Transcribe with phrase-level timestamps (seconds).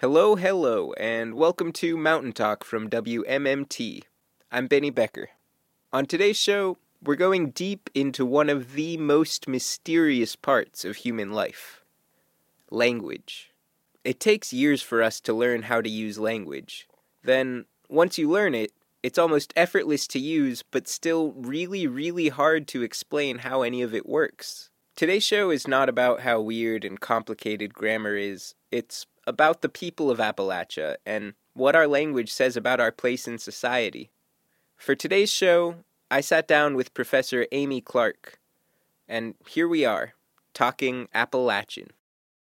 [0.00, 4.04] Hello, hello, and welcome to Mountain Talk from WMMT.
[4.50, 5.28] I'm Benny Becker.
[5.92, 11.32] On today's show, we're going deep into one of the most mysterious parts of human
[11.32, 11.84] life
[12.70, 13.50] language.
[14.02, 16.88] It takes years for us to learn how to use language.
[17.22, 18.72] Then, once you learn it,
[19.02, 23.94] it's almost effortless to use, but still really, really hard to explain how any of
[23.94, 24.70] it works.
[24.96, 30.10] Today's show is not about how weird and complicated grammar is, it's about the people
[30.10, 34.10] of Appalachia and what our language says about our place in society.
[34.76, 35.76] For today's show,
[36.10, 38.40] I sat down with Professor Amy Clark,
[39.08, 40.14] and here we are,
[40.54, 41.88] talking Appalachian.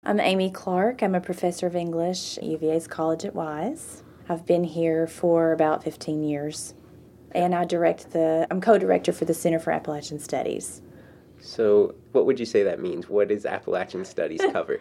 [0.05, 1.03] I'm Amy Clark.
[1.03, 4.03] I'm a professor of English at UVA's College at Wise.
[4.29, 6.75] I've been here for about 15 years,
[7.33, 10.83] and I direct the, I'm co director for the Center for Appalachian Studies.
[11.41, 13.09] So, what would you say that means?
[13.09, 14.81] What does Appalachian Studies cover?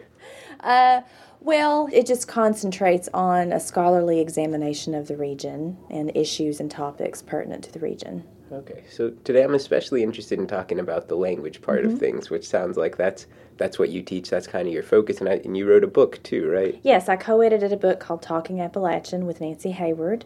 [0.60, 1.02] uh,
[1.40, 7.22] well, it just concentrates on a scholarly examination of the region and issues and topics
[7.22, 8.24] pertinent to the region.
[8.52, 11.94] Okay, so today I'm especially interested in talking about the language part mm-hmm.
[11.94, 13.26] of things, which sounds like that's
[13.60, 14.30] that's what you teach.
[14.30, 16.80] That's kind of your focus, and, I, and you wrote a book too, right?
[16.82, 20.24] Yes, I co-edited a book called Talking Appalachian with Nancy Hayward,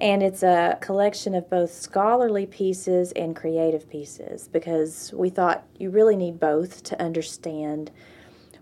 [0.00, 5.90] and it's a collection of both scholarly pieces and creative pieces because we thought you
[5.90, 7.92] really need both to understand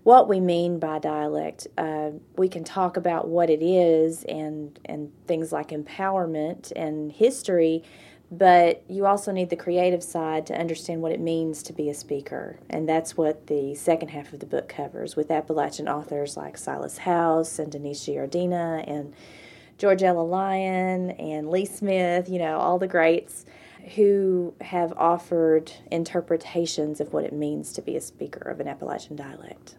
[0.02, 1.66] what we mean by dialect.
[1.78, 7.82] Uh, we can talk about what it is and and things like empowerment and history
[8.30, 11.94] but you also need the creative side to understand what it means to be a
[11.94, 12.58] speaker.
[12.68, 16.98] And that's what the second half of the book covers with Appalachian authors like Silas
[16.98, 19.14] House and Denise Giardina and
[19.78, 23.46] George Ella Lyon and Lee Smith, you know, all the greats
[23.96, 29.16] who have offered interpretations of what it means to be a speaker of an Appalachian
[29.16, 29.76] dialect.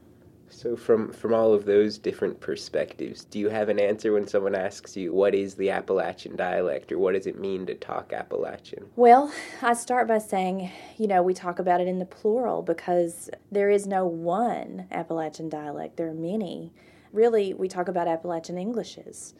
[0.62, 4.54] So from from all of those different perspectives, do you have an answer when someone
[4.54, 8.86] asks you what is the Appalachian dialect or what does it mean to talk Appalachian?
[8.95, 13.28] Well, I start by saying, you know, we talk about it in the plural because
[13.52, 15.97] there is no one Appalachian dialect.
[15.97, 16.72] There are many.
[17.12, 19.34] Really, we talk about Appalachian Englishes.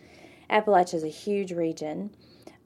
[0.50, 2.16] Appalachia is a huge region.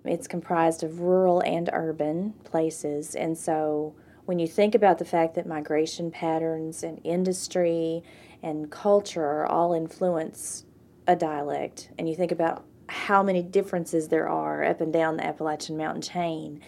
[0.06, 5.36] It's comprised of rural and urban places, and so when you think about the fact
[5.36, 8.02] that migration patterns and industry
[8.46, 10.66] and culture all influence
[11.08, 15.26] a dialect, and you think about how many differences there are up and down the
[15.26, 16.62] Appalachian Mountain chain,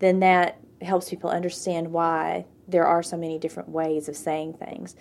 [0.00, 4.96] then that helps people understand why there are so many different ways of saying things.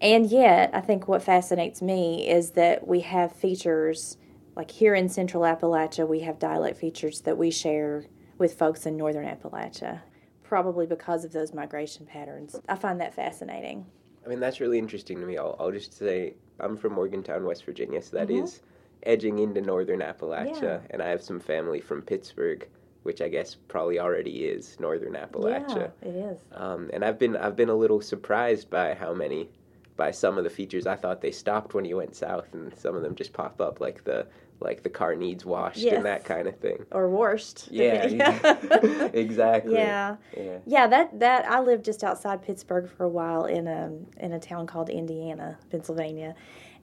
[0.00, 4.16] And yet, I think what fascinates me is that we have features,
[4.54, 8.06] like here in Central Appalachia, we have dialect features that we share
[8.38, 10.02] with folks in Northern Appalachia,
[10.44, 12.54] probably because of those migration patterns.
[12.68, 13.86] I find that fascinating.
[14.24, 15.36] I mean, that's really interesting to me.
[15.36, 18.44] I'll, I'll just say I'm from Morgantown, West Virginia, so that mm-hmm.
[18.44, 18.60] is
[19.04, 20.80] edging into northern Appalachia, yeah.
[20.90, 22.68] and I have some family from Pittsburgh,
[23.02, 25.90] which I guess probably already is northern Appalachia.
[26.02, 26.38] Yeah, it is.
[26.52, 29.48] Um, and I've been I've been a little surprised by how many
[29.96, 30.86] by some of the features.
[30.86, 33.80] I thought they stopped when you went south, and some of them just pop up,
[33.80, 34.26] like the
[34.62, 35.94] like the car needs washed yes.
[35.94, 36.84] and that kind of thing.
[36.92, 37.68] Or washed.
[37.72, 38.04] Yeah,
[39.12, 39.74] exactly.
[39.74, 40.16] Yeah.
[40.36, 40.58] yeah.
[40.66, 44.38] Yeah, that that I lived just outside Pittsburgh for a while in a in a
[44.38, 46.34] town called Indiana, Pennsylvania.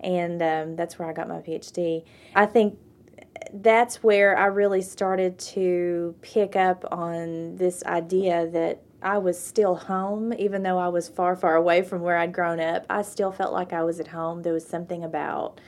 [0.02, 2.04] And um, that's where I got my PhD.
[2.36, 2.78] I think
[3.54, 9.76] that's where I really started to pick up on this idea that I was still
[9.76, 12.86] home, even though I was far, far away from where I'd grown up.
[12.90, 14.42] I still felt like I was at home.
[14.42, 15.62] There was something about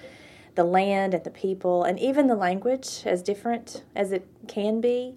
[0.55, 5.15] the land and the people and even the language, as different as it can be,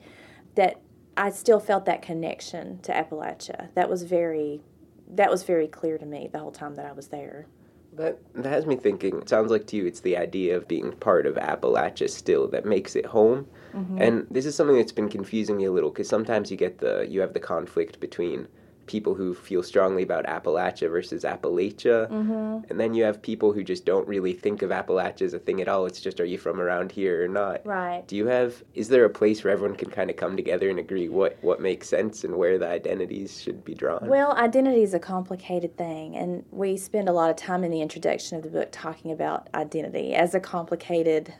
[0.55, 0.81] that
[1.17, 3.69] I still felt that connection to Appalachia.
[3.75, 4.62] That was very
[5.06, 7.47] that was very clear to me the whole time that I was there.
[7.93, 9.19] That, that has me thinking.
[9.19, 12.65] It sounds like to you it's the idea of being part of Appalachia still that
[12.65, 13.47] makes it home.
[13.73, 14.00] Mm-hmm.
[14.00, 17.06] And this is something that's been confusing me a little because sometimes you get the
[17.09, 18.49] you have the conflict between
[18.87, 22.09] people who feel strongly about Appalachia versus Appalachia.
[22.11, 22.71] Mm-hmm.
[22.71, 25.61] And then you have people who just don't really think of Appalachia as a thing
[25.61, 25.87] at all.
[25.87, 27.64] It's just, are you from around here or not?
[27.64, 28.06] Right.
[28.06, 30.79] Do you have, is there a place where everyone can kind of come together and
[30.79, 34.06] agree what, what makes sense and where the identities should be drawn?
[34.06, 36.17] Well, identity is a complicated thing.
[36.17, 39.49] And we spend a lot of time in the introduction of the book talking about
[39.55, 41.32] identity as a complicated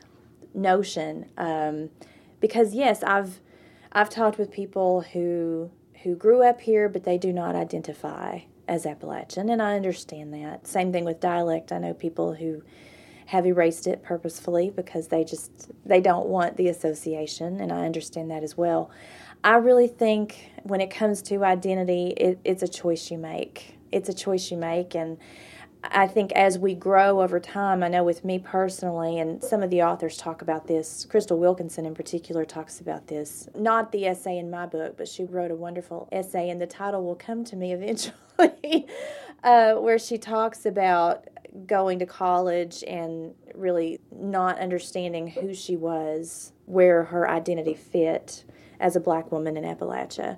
[0.53, 1.29] notion.
[1.37, 1.89] Um,
[2.39, 3.39] because, yes, I've,
[3.91, 5.71] I've talked with people who
[6.05, 10.67] who grew up here but they do not identify as Appalachian, and I understand that.
[10.67, 11.71] Same thing with dialect.
[11.71, 12.63] I know people who
[13.27, 18.31] have erased it purposefully because they just they don't want the association, and I understand
[18.31, 18.91] that as well.
[19.43, 23.77] I really think when it comes to identity, it, it's a choice you make.
[23.91, 25.17] It's a choice you make, and
[25.91, 29.69] I think as we grow over time, I know with me personally, and some of
[29.69, 33.49] the authors talk about this, Crystal Wilkinson in particular talks about this.
[33.55, 37.03] Not the essay in my book, but she wrote a wonderful essay, and the title
[37.03, 38.87] will come to me eventually,
[39.43, 41.27] uh, where she talks about
[41.65, 48.43] going to college and really not understanding who she was, where her identity fit
[48.79, 50.37] as a black woman in Appalachia.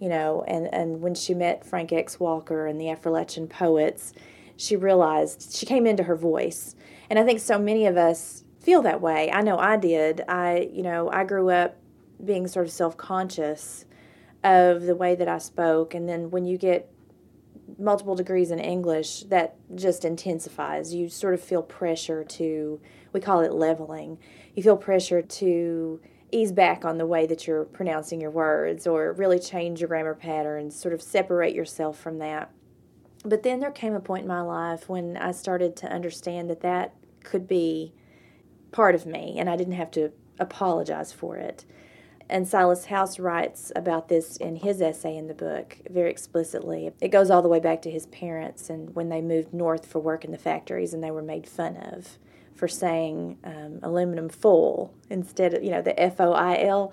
[0.00, 2.20] You know, and, and when she met Frank X.
[2.20, 4.12] Walker and the Affrilachian poets,
[4.56, 6.74] she realized she came into her voice.
[7.08, 9.30] And I think so many of us feel that way.
[9.30, 10.22] I know I did.
[10.28, 11.76] I, you know, I grew up
[12.24, 13.84] being sort of self-conscious
[14.42, 16.90] of the way that I spoke and then when you get
[17.78, 20.94] multiple degrees in English that just intensifies.
[20.94, 22.80] You sort of feel pressure to
[23.12, 24.18] we call it leveling.
[24.54, 26.00] You feel pressure to
[26.30, 30.14] ease back on the way that you're pronouncing your words or really change your grammar
[30.14, 32.50] patterns, sort of separate yourself from that.
[33.26, 36.60] But then there came a point in my life when I started to understand that
[36.60, 36.94] that
[37.24, 37.92] could be
[38.70, 41.64] part of me and I didn't have to apologize for it.
[42.28, 46.92] And Silas House writes about this in his essay in the book very explicitly.
[47.00, 49.98] It goes all the way back to his parents and when they moved north for
[49.98, 52.18] work in the factories and they were made fun of
[52.54, 56.92] for saying um, aluminum foil instead of, you know, the F O I L.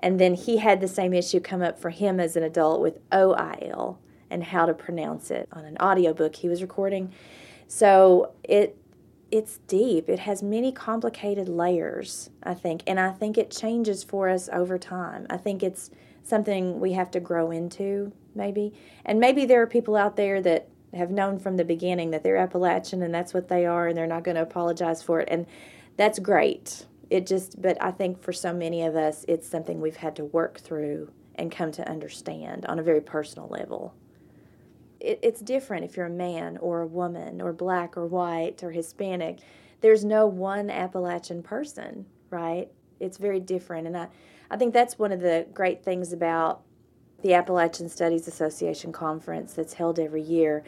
[0.00, 3.00] And then he had the same issue come up for him as an adult with
[3.12, 3.98] O I L
[4.30, 7.12] and how to pronounce it on an audiobook he was recording.
[7.68, 8.76] So it
[9.30, 10.08] it's deep.
[10.08, 14.78] It has many complicated layers, I think, and I think it changes for us over
[14.78, 15.26] time.
[15.28, 15.90] I think it's
[16.22, 18.72] something we have to grow into, maybe.
[19.04, 22.36] And maybe there are people out there that have known from the beginning that they're
[22.36, 25.46] Appalachian and that's what they are and they're not going to apologize for it and
[25.96, 26.86] that's great.
[27.10, 30.24] It just but I think for so many of us it's something we've had to
[30.24, 33.94] work through and come to understand on a very personal level
[35.04, 38.70] it, it's different if you're a man or a woman or black or white or
[38.70, 39.38] Hispanic.
[39.80, 42.68] There's no one Appalachian person, right?
[43.00, 43.86] It's very different.
[43.86, 44.08] And I,
[44.50, 46.62] I think that's one of the great things about
[47.22, 50.64] the Appalachian Studies Association conference that's held every year.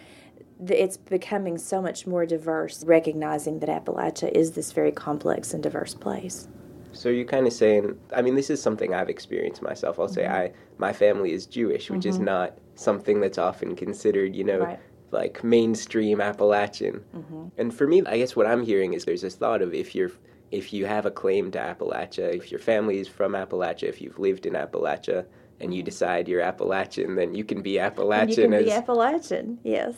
[0.69, 5.95] It's becoming so much more diverse, recognizing that Appalachia is this very complex and diverse
[5.95, 6.49] place.
[6.93, 9.99] So you're kind of saying, I mean, this is something I've experienced myself.
[9.99, 10.15] I'll mm-hmm.
[10.15, 12.09] say I, my family is Jewish, which mm-hmm.
[12.09, 14.79] is not something that's often considered, you know, right.
[15.11, 17.03] like mainstream Appalachian.
[17.15, 17.49] Mm-hmm.
[17.59, 20.13] And for me, I guess what I'm hearing is there's this thought of if you're
[20.53, 24.19] if you have a claim to Appalachia, if your family is from Appalachia, if you've
[24.19, 25.27] lived in Appalachia,
[25.61, 28.29] and you decide you're Appalachian, then you can be Appalachian.
[28.29, 29.95] And you can as, be Appalachian, yes,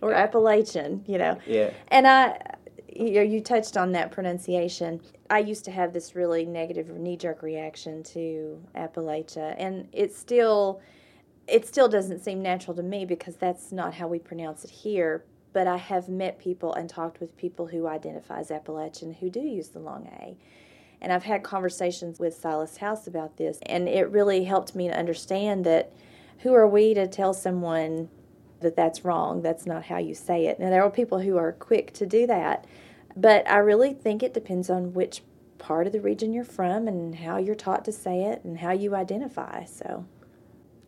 [0.00, 1.38] or Appalachian, you know.
[1.46, 1.70] Yeah.
[1.88, 2.38] And I,
[2.88, 5.00] you, you touched on that pronunciation.
[5.30, 10.80] I used to have this really negative knee jerk reaction to Appalachia, and it's still
[11.46, 15.24] it still doesn't seem natural to me because that's not how we pronounce it here.
[15.52, 19.40] But I have met people and talked with people who identify as Appalachian who do
[19.40, 20.36] use the long A.
[21.00, 24.96] And I've had conversations with Silas House about this, and it really helped me to
[24.96, 25.92] understand that
[26.38, 28.08] who are we to tell someone
[28.60, 29.42] that that's wrong?
[29.42, 30.58] That's not how you say it.
[30.58, 32.66] Now, there are people who are quick to do that,
[33.16, 35.22] but I really think it depends on which
[35.58, 38.72] part of the region you're from and how you're taught to say it and how
[38.72, 39.64] you identify.
[39.64, 40.06] So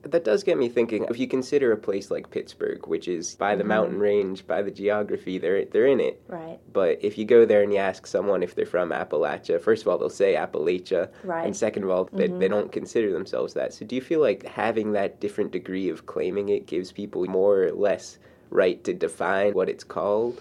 [0.07, 1.07] that does get me thinking.
[1.09, 3.69] If you consider a place like Pittsburgh, which is by the mm-hmm.
[3.69, 6.23] mountain range, by the geography, they're they're in it.
[6.29, 6.59] Right.
[6.73, 9.89] But if you go there and you ask someone if they're from Appalachia, first of
[9.89, 11.47] all they'll say Appalachia, right.
[11.47, 12.39] and second of all they, mm-hmm.
[12.39, 13.73] they don't consider themselves that.
[13.73, 17.65] So do you feel like having that different degree of claiming it gives people more
[17.65, 18.19] or less
[18.51, 20.41] right to define what it's called?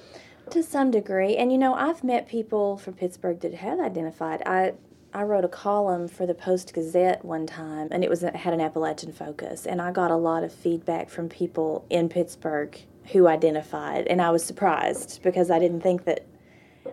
[0.50, 4.44] To some degree, and you know, I've met people from Pittsburgh that have identified.
[4.46, 4.74] I
[5.14, 8.54] I wrote a column for the Post Gazette one time, and it was it had
[8.54, 12.76] an Appalachian focus, and I got a lot of feedback from people in Pittsburgh
[13.12, 16.26] who identified, and I was surprised because I didn't think that.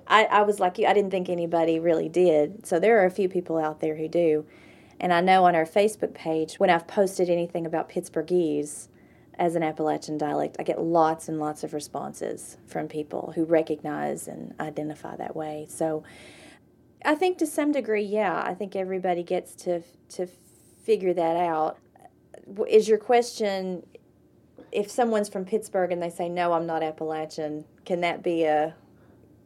[0.06, 2.64] I, I was like you, I didn't think anybody really did.
[2.66, 4.44] So there are a few people out there who do.
[5.00, 8.88] And I know on our Facebook page, when I've posted anything about Pittsburghese
[9.34, 14.28] as an Appalachian dialect, I get lots and lots of responses from people who recognize
[14.28, 15.66] and identify that way.
[15.68, 16.04] So
[17.04, 18.42] I think to some degree, yeah.
[18.44, 20.26] I think everybody gets to to
[20.84, 21.78] figure that out.
[22.68, 23.86] Is your question
[24.72, 28.74] if someone's from Pittsburgh and they say no, I'm not Appalachian, can that be a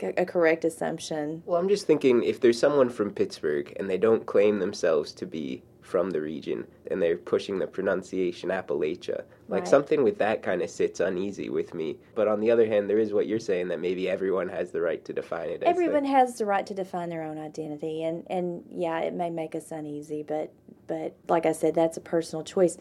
[0.00, 1.42] a correct assumption?
[1.46, 5.26] Well, I'm just thinking if there's someone from Pittsburgh and they don't claim themselves to
[5.26, 9.22] be from the region and they're pushing the pronunciation Appalachia.
[9.48, 9.68] Like right.
[9.68, 11.96] something with that kind of sits uneasy with me.
[12.14, 14.80] But on the other hand, there is what you're saying that maybe everyone has the
[14.80, 15.62] right to define it.
[15.62, 19.54] Everyone has the right to define their own identity, and and yeah, it may make
[19.54, 20.52] us uneasy, but
[20.86, 22.78] but like I said, that's a personal choice.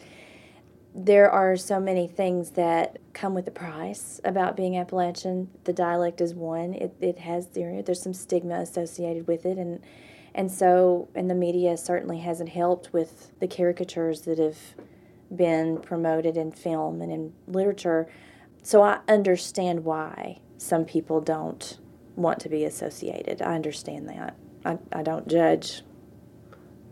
[0.95, 5.50] there are so many things that come with the price about being Appalachian.
[5.63, 6.74] The dialect is one.
[6.74, 9.81] It, it has there, there's some stigma associated with it, and
[10.36, 14.58] and so and the media certainly hasn't helped with the caricatures that have
[15.36, 18.08] been promoted in film and in literature.
[18.62, 21.80] So I understand why some people don't
[22.16, 23.42] want to be associated.
[23.42, 24.36] I understand that.
[24.66, 25.82] I, I don't judge.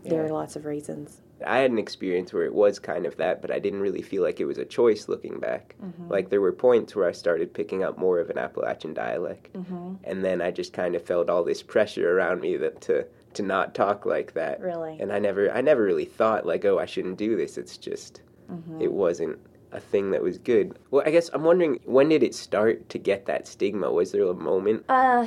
[0.04, 0.28] There Yeah.
[0.28, 1.20] are lots of reasons.
[1.46, 4.22] I had an experience where it was kind of that, but I didn't really feel
[4.22, 5.74] like it was a choice looking back.
[6.08, 9.94] Like there were points where I started picking up more of an Appalachian dialect, Mm-hmm.
[10.04, 13.42] and then I just kind of felt all this pressure around me that to to
[13.42, 14.60] not talk like that.
[14.60, 14.98] Really.
[15.00, 17.58] And I never I never really thought like, oh, I shouldn't do this.
[17.58, 18.82] It's just Mm-hmm.
[18.82, 19.38] it wasn't
[19.70, 20.76] a thing that was good.
[20.90, 23.90] Well, I guess I'm wondering when did it start to get that stigma?
[23.90, 24.84] Was there a moment?
[24.88, 25.26] Uh,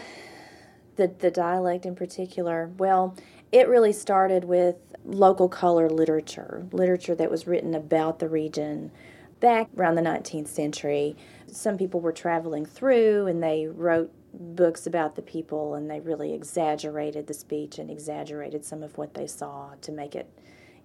[0.98, 2.70] the the dialect in particular.
[2.78, 3.16] Well,
[3.52, 8.92] it really started with local color literature, literature that was written about the region
[9.40, 11.16] back around the 19th century.
[11.52, 16.34] Some people were traveling through and they wrote books about the people and they really
[16.34, 20.30] exaggerated the speech and exaggerated some of what they saw to make it,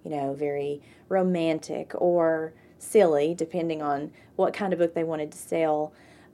[0.03, 5.37] you know, very romantic or silly, depending on what kind of book they wanted to
[5.37, 5.93] sell.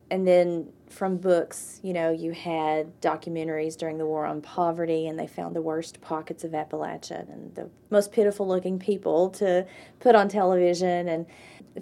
[0.09, 5.19] And then from books, you know, you had documentaries during the war on poverty, and
[5.19, 9.65] they found the worst pockets of Appalachia and the most pitiful looking people to
[9.99, 11.09] put on television.
[11.09, 11.25] And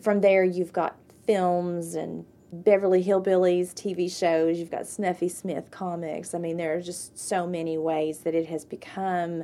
[0.02, 0.98] from there, you've got
[1.28, 2.25] films and
[2.64, 6.34] Beverly Hillbillies TV shows, you've got Snuffy Smith comics.
[6.34, 9.44] I mean, there are just so many ways that it has become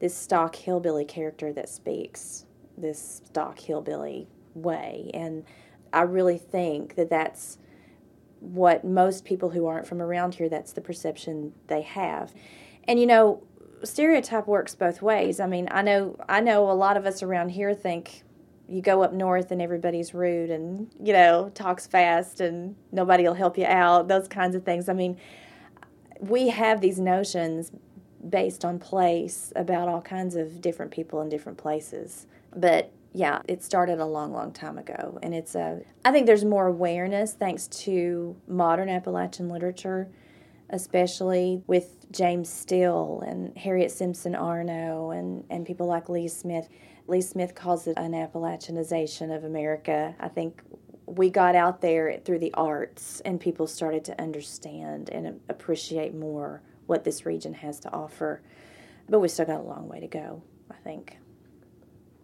[0.00, 2.46] this stock hillbilly character that speaks
[2.76, 5.10] this stock hillbilly way.
[5.14, 5.44] And
[5.92, 7.58] I really think that that's
[8.40, 12.32] what most people who aren't from around here, that's the perception they have.
[12.84, 13.42] And you know,
[13.82, 15.40] stereotype works both ways.
[15.40, 18.22] I mean, I know I know a lot of us around here think
[18.68, 23.34] you go up north and everybody's rude and you know talks fast and nobody will
[23.34, 25.16] help you out those kinds of things i mean
[26.20, 27.72] we have these notions
[28.28, 33.62] based on place about all kinds of different people in different places but yeah it
[33.62, 37.66] started a long long time ago and it's a i think there's more awareness thanks
[37.68, 40.08] to modern appalachian literature
[40.70, 46.68] especially with James Still and Harriette Simpson Arnow and, and people like Lee Smith.
[47.08, 50.14] Lee Smith calls it an Appalachianization of America.
[50.20, 50.62] I think
[51.06, 56.60] we got out there through the arts and people started to understand and appreciate more
[56.86, 58.42] what this region has to offer.
[59.08, 61.16] But we still got a long way to go, I think.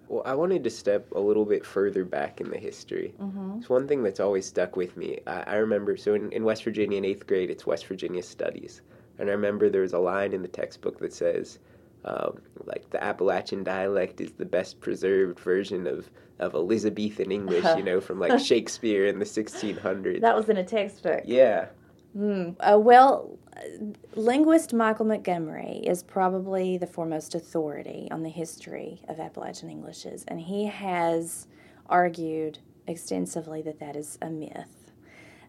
[0.07, 3.14] Well, I wanted to step a little bit further back in the history.
[3.19, 3.61] Mm-hmm.
[3.61, 5.21] It's one thing that's always stuck with me.
[5.26, 8.83] I, I remember, so in, in West Virginia in eighth grade, it's West Virginia Studies.
[9.19, 11.59] And I remember there was a line in the textbook that says,
[12.04, 17.82] um, like, the Appalachian dialect is the best preserved version of, of Elizabethan English, you
[17.82, 20.20] know, from like Shakespeare in the 1600s.
[20.20, 21.23] That was in a textbook.
[21.25, 21.66] yeah.
[22.16, 22.54] Mm.
[22.61, 23.37] Uh, well,
[24.14, 30.40] linguist Michael Montgomery is probably the foremost authority on the history of Appalachian Englishes, and
[30.40, 31.49] he has
[31.87, 34.84] argued extensively that that is a myth.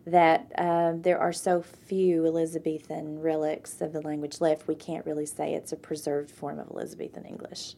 [0.06, 5.26] That uh, there are so few Elizabethan relics of the language left, we can't really
[5.26, 7.76] say it's a preserved form of Elizabethan English.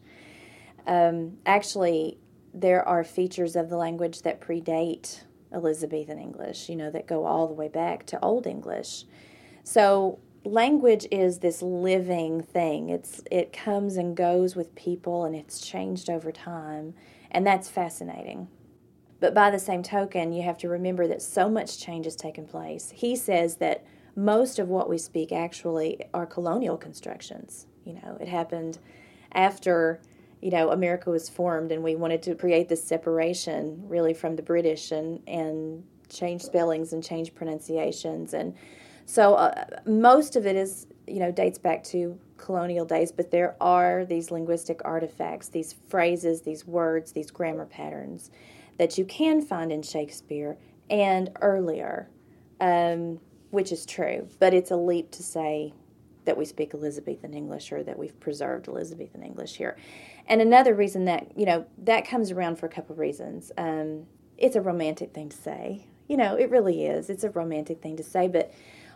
[0.86, 2.18] Um, actually,
[2.52, 7.46] there are features of the language that predate Elizabethan English, you know, that go all
[7.46, 9.04] the way back to Old English.
[9.64, 12.90] So language is this living thing.
[12.90, 16.94] It's it comes and goes with people and it's changed over time,
[17.30, 18.48] and that's fascinating.
[19.20, 22.46] But by the same token, you have to remember that so much change has taken
[22.46, 22.92] place.
[22.94, 23.84] He says that
[24.14, 27.66] most of what we speak actually are colonial constructions.
[27.84, 28.78] You know, it happened
[29.32, 30.00] after
[30.40, 34.42] you know America was formed, and we wanted to create this separation really from the
[34.42, 38.54] British and and change spellings and change pronunciations, and
[39.04, 43.10] so uh, most of it is you know dates back to colonial days.
[43.10, 48.30] But there are these linguistic artifacts, these phrases, these words, these grammar patterns
[48.78, 50.56] that you can find in Shakespeare
[50.88, 52.08] and earlier,
[52.60, 53.20] um,
[53.50, 54.28] which is true.
[54.38, 55.74] But it's a leap to say
[56.24, 59.76] that we speak Elizabethan English or that we've preserved Elizabethan English here.
[60.26, 63.50] And another reason that, you know, that comes around for a couple of reasons.
[63.56, 64.04] Um,
[64.36, 65.86] it's a romantic thing to say.
[66.06, 67.10] You know, it really is.
[67.10, 68.28] It's a romantic thing to say.
[68.28, 68.52] But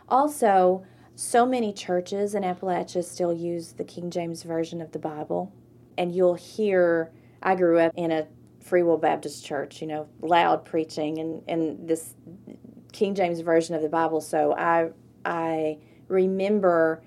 [0.07, 0.85] also,
[1.15, 5.51] so many churches in Appalachia still use the King James Version of the Bible.
[5.97, 7.11] And you'll hear,
[7.41, 8.27] I grew up in a
[8.63, 12.15] Free Will Baptist church, you know, loud preaching and, and this
[12.91, 14.21] King James Version of the Bible.
[14.21, 14.89] So I,
[15.25, 15.77] I
[16.07, 17.03] remember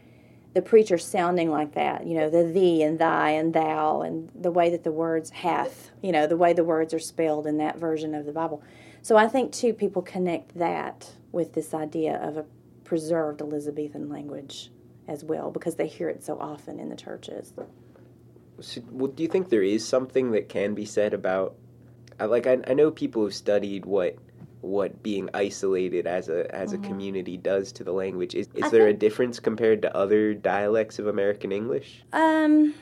[0.54, 4.50] the preacher sounding like that, you know, the thee and thy and thou, and the
[4.50, 7.78] way that the words hath, you know, the way the words are spelled in that
[7.78, 8.62] version of the Bible.
[9.02, 12.46] So I think, too, people connect that with this idea of a
[12.84, 14.70] preserved Elizabethan language
[15.08, 17.52] as well because they hear it so often in the churches.
[18.60, 21.56] So, well, do you think there is something that can be said about,
[22.18, 24.16] like, I, I know people have studied what
[24.66, 26.84] what being isolated as a as mm-hmm.
[26.84, 28.34] a community does to the language.
[28.34, 32.04] Is is I there think, a difference compared to other dialects of American English?
[32.12, 32.74] Um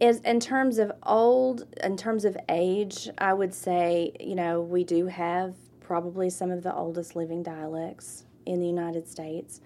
[0.00, 4.82] is in terms of old in terms of age, I would say, you know, we
[4.82, 9.60] do have probably some of the oldest living dialects in the United States.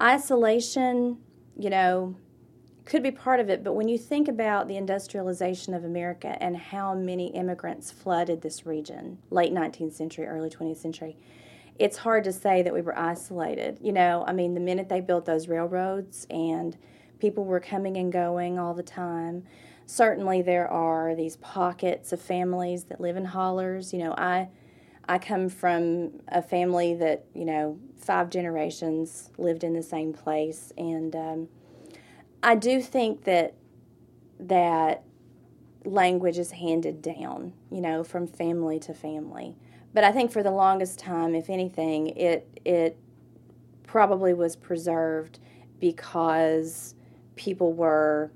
[0.00, 1.18] Isolation,
[1.58, 2.16] you know,
[2.84, 6.56] could be part of it, but when you think about the industrialization of America and
[6.56, 11.16] how many immigrants flooded this region, late 19th century, early 20th century,
[11.78, 13.78] it's hard to say that we were isolated.
[13.80, 16.76] You know, I mean, the minute they built those railroads and
[17.18, 19.44] people were coming and going all the time,
[19.86, 23.92] certainly there are these pockets of families that live in hollers.
[23.92, 24.48] You know, I
[25.06, 30.72] I come from a family that you know five generations lived in the same place,
[30.78, 31.48] and um,
[32.44, 33.54] I do think that
[34.38, 35.02] that
[35.84, 39.56] language is handed down, you know, from family to family.
[39.94, 42.98] But I think for the longest time, if anything, it it
[43.86, 45.38] probably was preserved
[45.80, 46.94] because
[47.34, 48.30] people were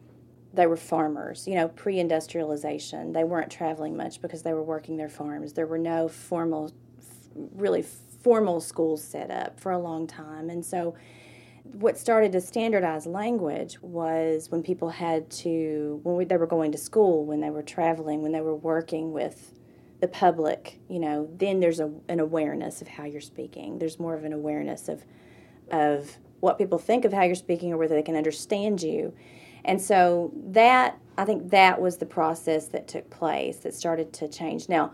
[0.55, 3.13] they were farmers, you know, pre-industrialization.
[3.13, 5.53] They weren't traveling much because they were working their farms.
[5.53, 6.73] There were no formal
[7.55, 7.85] really
[8.23, 10.49] formal schools set up for a long time.
[10.49, 10.95] And so
[11.75, 16.73] what started to standardize language was when people had to when we, they were going
[16.73, 19.53] to school when they were traveling when they were working with
[20.01, 23.79] the public you know then there's a, an awareness of how you're speaking.
[23.79, 25.05] There's more of an awareness of
[25.71, 29.15] of what people think of how you're speaking or whether they can understand you.
[29.65, 34.29] And so that i think that was the process that took place that started to
[34.29, 34.69] change.
[34.69, 34.93] Now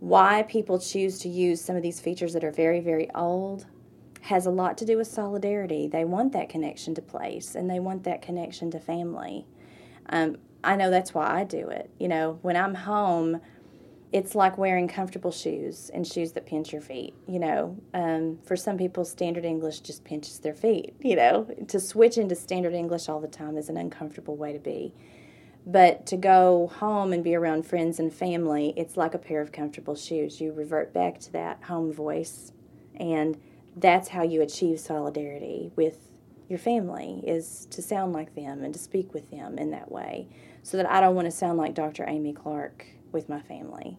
[0.00, 3.66] why people choose to use some of these features that are very very old
[4.26, 5.86] has a lot to do with solidarity.
[5.86, 9.46] They want that connection to place and they want that connection to family.
[10.08, 11.90] Um, I know that's why I do it.
[12.00, 13.40] You know, when I'm home,
[14.12, 17.14] it's like wearing comfortable shoes and shoes that pinch your feet.
[17.28, 20.94] You know, um, for some people, standard English just pinches their feet.
[21.00, 24.58] You know, to switch into standard English all the time is an uncomfortable way to
[24.58, 24.92] be.
[25.64, 29.52] But to go home and be around friends and family, it's like a pair of
[29.52, 30.40] comfortable shoes.
[30.40, 32.52] You revert back to that home voice
[32.98, 33.36] and
[33.76, 36.08] that's how you achieve solidarity with
[36.48, 40.28] your family is to sound like them and to speak with them in that way
[40.62, 42.04] so that I don't want to sound like Dr.
[42.08, 43.98] Amy Clark with my family,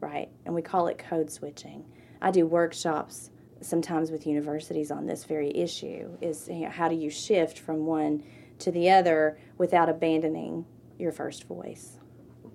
[0.00, 0.28] right?
[0.44, 1.84] And we call it code switching.
[2.20, 6.94] I do workshops sometimes with universities on this very issue is you know, how do
[6.94, 8.22] you shift from one
[8.58, 10.64] to the other without abandoning
[10.98, 11.98] your first voice.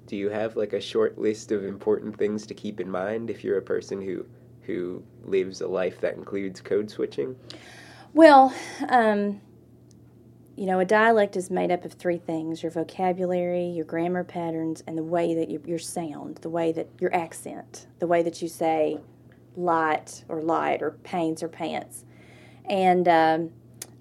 [0.07, 3.43] Do you have like a short list of important things to keep in mind if
[3.43, 4.25] you're a person who
[4.65, 7.35] who lives a life that includes code switching?
[8.13, 8.53] Well,
[8.89, 9.41] um,
[10.55, 14.83] you know, a dialect is made up of three things your vocabulary, your grammar patterns,
[14.85, 18.41] and the way that you, your sound, the way that your accent, the way that
[18.41, 18.99] you say
[19.55, 22.05] light or light or paints or pants.
[22.65, 23.51] And um,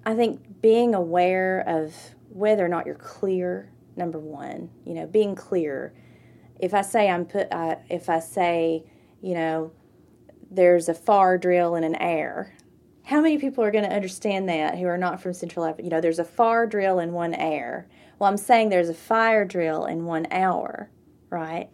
[0.05, 1.95] I think being aware of
[2.29, 5.93] whether or not you're clear, number one, you know, being clear.
[6.59, 8.83] If I say I'm put, uh, if I say,
[9.21, 9.71] you know,
[10.51, 12.53] there's a far drill and an air.
[13.05, 15.83] How many people are going to understand that who are not from Central Africa?
[15.83, 17.87] You know, there's a far drill and one air.
[18.19, 20.91] Well, I'm saying there's a fire drill in one hour,
[21.29, 21.69] right?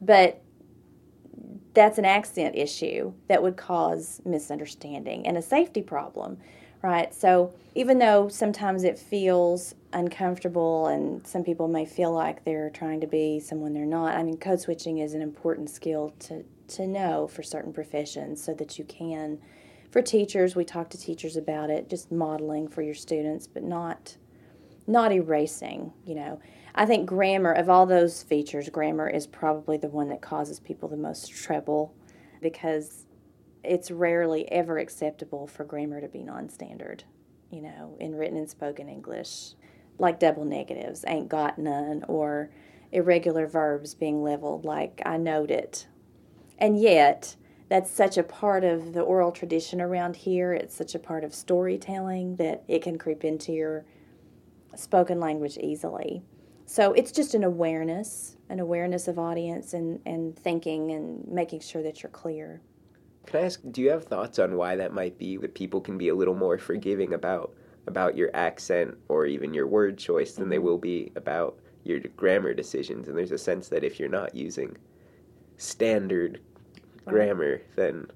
[0.00, 0.42] But
[1.74, 6.38] that's an accent issue that would cause misunderstanding and a safety problem,
[6.82, 7.12] right?
[7.14, 13.00] So even though sometimes it feels uncomfortable and some people may feel like they're trying
[13.00, 16.86] to be someone they're not, I mean, code switching is an important skill to, to
[16.86, 19.38] know for certain professions so that you can.
[19.90, 24.16] For teachers we talk to teachers about it just modeling for your students but not
[24.86, 26.40] not erasing you know.
[26.74, 30.88] I think grammar of all those features grammar is probably the one that causes people
[30.88, 31.94] the most trouble
[32.40, 33.06] because
[33.62, 37.04] it's rarely ever acceptable for grammar to be non-standard
[37.50, 39.54] you know in written and spoken english.
[39.98, 42.50] Like double negatives ain't got none or
[42.92, 45.86] irregular verbs being leveled like i knowed it
[46.60, 47.36] and yet,
[47.68, 50.52] that's such a part of the oral tradition around here.
[50.52, 53.84] It's such a part of storytelling that it can creep into your
[54.74, 56.22] spoken language easily.
[56.66, 61.82] So it's just an awareness, an awareness of audience and, and thinking and making sure
[61.82, 62.60] that you're clear.
[63.26, 65.98] Can I ask, do you have thoughts on why that might be that people can
[65.98, 67.54] be a little more forgiving about
[67.86, 70.64] about your accent or even your word choice than they mm-hmm.
[70.64, 73.08] will be about your grammar decisions.
[73.08, 74.76] And there's a sense that if you're not using
[75.56, 76.40] standard
[77.10, 77.24] Uh-huh.
[77.24, 78.06] grammar, then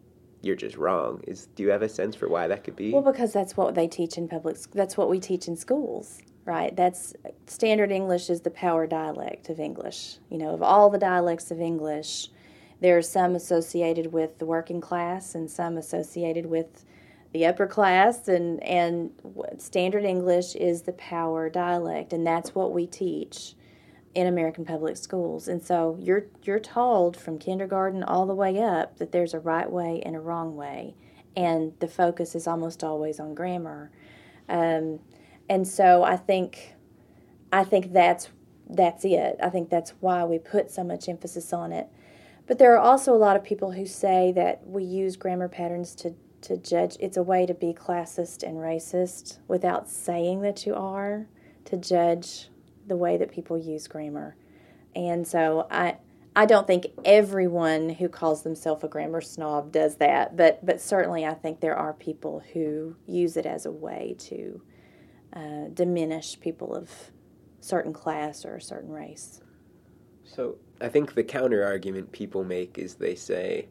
[0.42, 1.22] you're just wrong.
[1.26, 2.92] Is do you have a sense for why that could be?
[2.92, 4.56] Well, because that's what they teach in public.
[4.72, 6.74] That's what we teach in schools, right?
[6.76, 7.14] That's
[7.46, 10.18] standard English is the power dialect of English.
[10.30, 12.28] You know, of all the dialects of English,
[12.80, 16.84] there are some associated with the working class and some associated with
[17.32, 19.10] the upper class, and and
[19.58, 23.54] standard English is the power dialect, and that's what we teach
[24.14, 25.48] in American public schools.
[25.48, 29.70] And so you're you're told from kindergarten all the way up that there's a right
[29.70, 30.94] way and a wrong way,
[31.36, 33.90] and the focus is almost always on grammar.
[34.48, 35.00] Um,
[35.48, 36.74] and so I think
[37.52, 38.28] I think that's
[38.68, 39.36] that's it.
[39.42, 41.88] I think that's why we put so much emphasis on it.
[42.46, 45.94] But there are also a lot of people who say that we use grammar patterns
[45.96, 46.96] to to judge.
[47.00, 51.26] It's a way to be classist and racist without saying that you are
[51.64, 52.50] to judge
[52.86, 54.36] the way that people use grammar.
[54.94, 55.96] And so I
[56.36, 61.24] I don't think everyone who calls themselves a grammar snob does that, but but certainly
[61.24, 64.62] I think there are people who use it as a way to
[65.32, 66.90] uh, diminish people of
[67.60, 69.40] certain class or a certain race.
[70.24, 73.68] So I think the counter argument people make is they say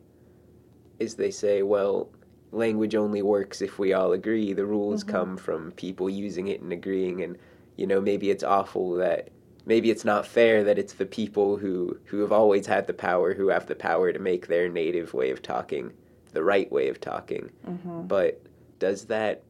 [1.00, 2.10] is they say, well,
[2.52, 4.54] language only works if we all agree.
[4.54, 5.12] The rules mm-hmm.
[5.12, 7.38] come from people using it and agreeing and
[7.76, 9.30] you know maybe it's awful that
[9.66, 13.34] maybe it's not fair that it's the people who who have always had the power
[13.34, 15.92] who have the power to make their native way of talking
[16.34, 17.50] the right way of talking.
[17.68, 18.08] Mm-hmm.
[18.08, 18.42] but
[18.80, 19.44] does that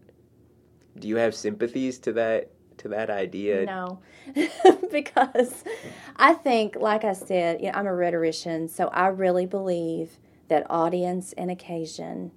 [0.99, 3.65] do you have sympathies to that to that idea?
[3.65, 3.99] No.
[4.91, 5.63] Because
[6.17, 10.67] i think like i said you know, i'm a rhetorician so i really believe that
[10.69, 12.31] audience and occasion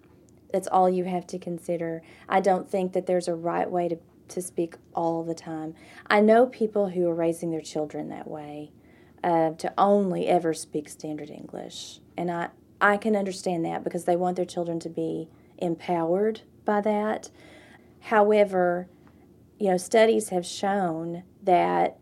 [0.53, 2.03] that's all you have to consider.
[2.29, 5.75] I don't think that there's a right way to to speak all the time.
[6.07, 8.73] I know people who are raising their children that way
[9.23, 12.49] uh, to only ever speak standard English, and I
[12.81, 17.31] I can understand that because they want their children to be empowered by that.
[18.01, 18.89] However,
[19.59, 21.99] you know, studies have shown that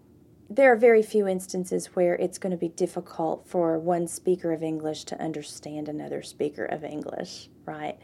[0.50, 4.62] there are very few instances where it's going to be difficult for one speaker of
[4.62, 7.98] English to understand another speaker of English, right?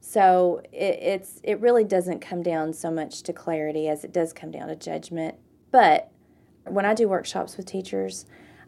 [0.00, 4.32] So it, it's it really doesn't come down so much to clarity as it does
[4.32, 5.36] come down to judgment.
[5.70, 6.10] But
[6.64, 8.26] when I do workshops with teachers,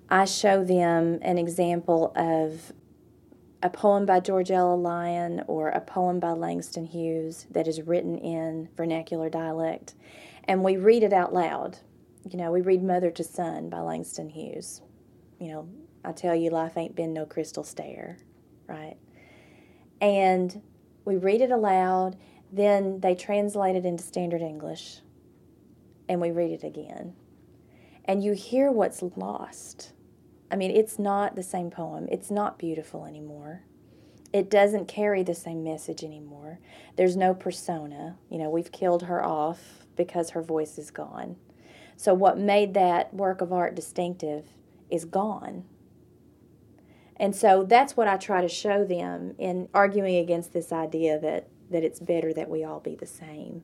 [0.08, 2.72] I show them an example of
[3.62, 8.16] a poem by George Ella Lyon or a poem by Langston Hughes that is written
[8.18, 9.94] in vernacular dialect,
[10.44, 11.78] and we read it out loud.
[12.28, 14.82] You know, we read Mother to Son by Langston Hughes.
[15.38, 15.68] You know,
[16.04, 18.18] I tell you, life ain't been no crystal stair,
[18.66, 18.96] right?
[20.00, 20.62] And
[21.10, 22.16] we read it aloud,
[22.52, 25.00] then they translate it into standard English,
[26.08, 27.14] and we read it again.
[28.04, 29.92] And you hear what's lost.
[30.52, 33.64] I mean, it's not the same poem, it's not beautiful anymore.
[34.32, 36.60] It doesn't carry the same message anymore.
[36.94, 38.16] There's no persona.
[38.28, 41.34] You know, we've killed her off because her voice is gone.
[41.96, 44.44] So, what made that work of art distinctive
[44.88, 45.64] is gone.
[47.20, 51.48] And so that's what I try to show them in arguing against this idea that,
[51.70, 53.62] that it's better that we all be the same.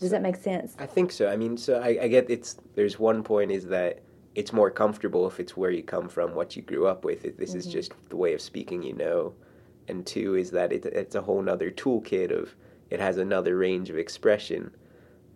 [0.00, 0.74] Does so, that make sense?
[0.78, 1.28] I think so.
[1.28, 4.00] I mean, so I, I get it's there's one point is that
[4.34, 7.36] it's more comfortable if it's where you come from, what you grew up with.
[7.36, 7.58] This mm-hmm.
[7.58, 9.34] is just the way of speaking you know.
[9.86, 12.54] And two is that it, it's a whole other toolkit of
[12.88, 14.70] it has another range of expression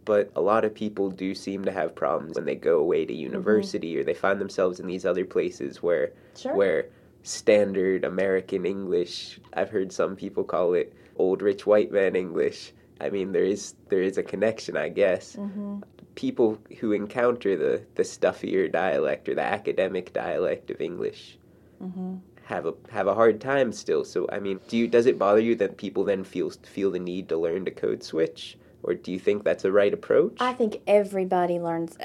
[0.04, 3.12] but a lot of people do seem to have problems when they go away to
[3.12, 3.22] mm-hmm.
[3.22, 4.00] university mm-hmm.
[4.00, 6.54] or they find themselves in these other places where sure.
[6.54, 6.86] where
[7.22, 12.72] standard American English I've heard some people call it old rich white man English.
[13.00, 15.36] I mean there is there is a connection I guess.
[15.36, 15.80] Mm-hmm.
[16.14, 21.38] People who encounter the, the stuffier dialect or the academic dialect of English
[21.82, 22.16] mm-hmm.
[22.44, 24.04] have a have a hard time still.
[24.04, 26.98] So I mean, do you does it bother you that people then feel feel the
[26.98, 28.58] need to learn to code switch?
[28.82, 30.36] Or do you think that's the right approach?
[30.40, 31.96] I think everybody learns,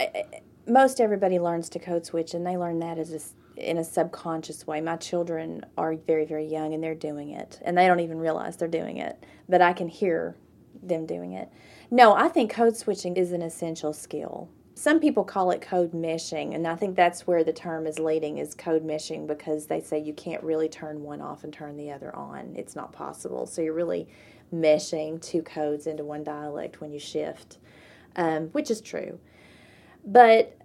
[0.67, 3.13] most everybody learns to code switch, and they learn that as
[3.57, 4.81] a, in a subconscious way.
[4.81, 8.57] My children are very, very young, and they're doing it, and they don't even realize
[8.57, 10.35] they're doing it, but I can hear
[10.83, 11.51] them doing it.
[11.89, 14.49] No, I think code switching is an essential skill.
[14.75, 18.37] Some people call it code meshing, and I think that's where the term is leading
[18.37, 21.89] is code meshing because they say you can't really turn one off and turn the
[21.89, 22.53] other on.
[22.55, 23.47] It's not possible.
[23.47, 24.07] So you're really
[24.53, 27.57] meshing two codes into one dialect when you shift,
[28.15, 29.19] um, which is true.
[30.05, 30.57] But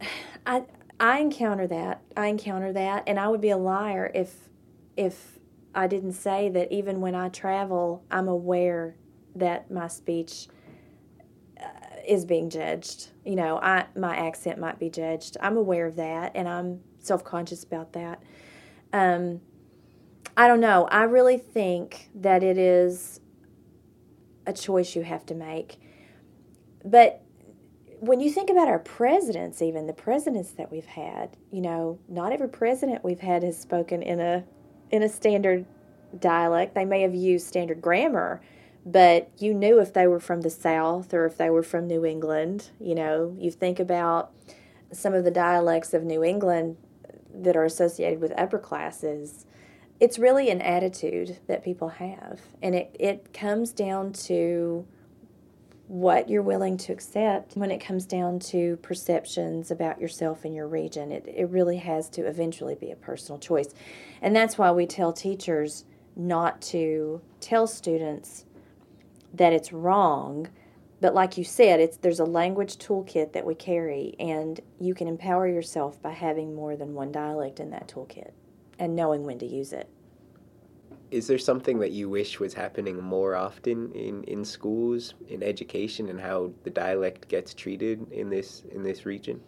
[0.47, 0.64] I
[1.01, 2.03] I encounter that.
[2.16, 4.49] I encounter that, and I would be a liar if
[4.97, 5.38] if
[5.75, 8.97] I didn't say that even when I travel, I'm aware
[9.35, 10.49] that my speech
[12.07, 13.09] is being judged.
[13.25, 15.37] You know, I my accent might be judged.
[15.40, 18.23] I'm aware of that, and I'm self conscious about that.
[18.92, 19.40] Um,
[20.37, 20.87] I don't know.
[20.90, 23.21] I really think that it is
[24.46, 25.78] a choice you have to make.
[26.85, 27.22] But
[28.00, 32.33] when you think about our presidents, even the presidents that we've had, you know, not
[32.33, 34.44] every president we've had has spoken in a
[34.90, 35.64] in a standard
[36.18, 36.74] dialect.
[36.74, 38.42] They may have used standard grammar,
[38.85, 42.05] but you knew if they were from the South or if they were from New
[42.05, 42.70] England.
[42.81, 44.33] You know, you think about
[44.92, 46.76] some of the dialects of New England
[47.35, 49.46] that are associated with upper classes.
[50.03, 54.85] It's really an attitude that people have, and it, it comes down to
[55.87, 60.67] what you're willing to accept when it comes down to perceptions about yourself and your
[60.67, 61.12] region.
[61.12, 63.75] It, it really has to eventually be a personal choice.
[64.21, 65.85] And that's why we tell teachers
[66.17, 68.45] not to tell students
[69.33, 70.49] that it's wrong.
[71.01, 75.07] But like you said, it's there's a language toolkit that we carry, and you can
[75.07, 78.33] empower yourself by having more than one dialect in that toolkit
[78.81, 79.88] and knowing when to use it.
[81.12, 86.09] Is there something that you wish was happening more often in, in schools, in education,
[86.09, 89.38] and how the dialect gets treated in this in this region?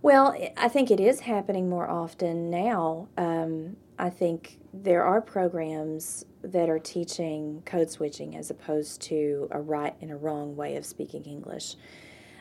[0.00, 3.08] Well, I think it is happening more often now.
[3.18, 9.60] Um, I think there are programs that are teaching code switching as opposed to a
[9.60, 11.76] right and a wrong way of speaking English.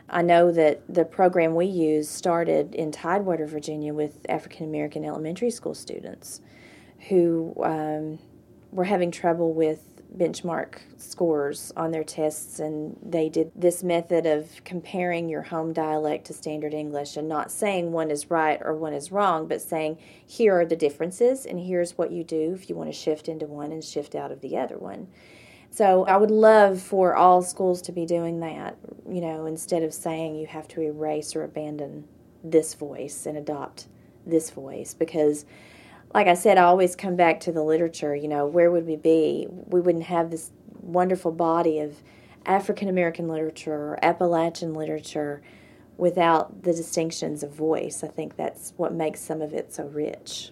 [0.10, 5.52] I know that the program we use started in Tidewater, Virginia, with African American elementary
[5.52, 6.40] school students
[7.10, 8.20] who um,
[8.72, 14.50] were having trouble with benchmark scores on their tests, and they did this method of
[14.66, 18.94] comparing your home dialect to standard English and not saying one is right or one
[18.94, 22.76] is wrong, but saying here are the differences, and here's what you do if you
[22.76, 25.08] want to shift into one and shift out of the other one.
[25.70, 28.76] So I would love for all schools to be doing that,
[29.10, 32.06] you know, instead of saying you have to erase or abandon
[32.44, 33.88] this voice and adopt
[34.26, 35.46] this voice because
[36.14, 38.16] like I said, I always come back to the literature.
[38.16, 39.48] You know, where would we be?
[39.68, 42.02] We wouldn't have this wonderful body of
[42.46, 45.42] African American literature or Appalachian literature
[45.98, 48.04] without the distinctions of voice.
[48.04, 50.52] I think that's what makes some of it so rich.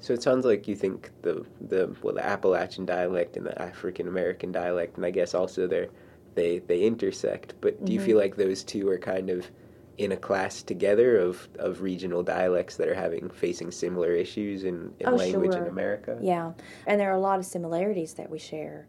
[0.00, 4.08] So it sounds like you think the the well the Appalachian dialect and the African
[4.08, 5.88] American dialect, and I guess also they
[6.34, 7.54] they they intersect.
[7.60, 8.06] But do you mm-hmm.
[8.06, 9.50] feel like those two are kind of
[9.98, 14.92] in a class together of, of regional dialects that are having facing similar issues in,
[15.00, 15.62] in oh, language sure.
[15.62, 16.18] in America.
[16.20, 16.52] Yeah,
[16.86, 18.86] and there are a lot of similarities that we share.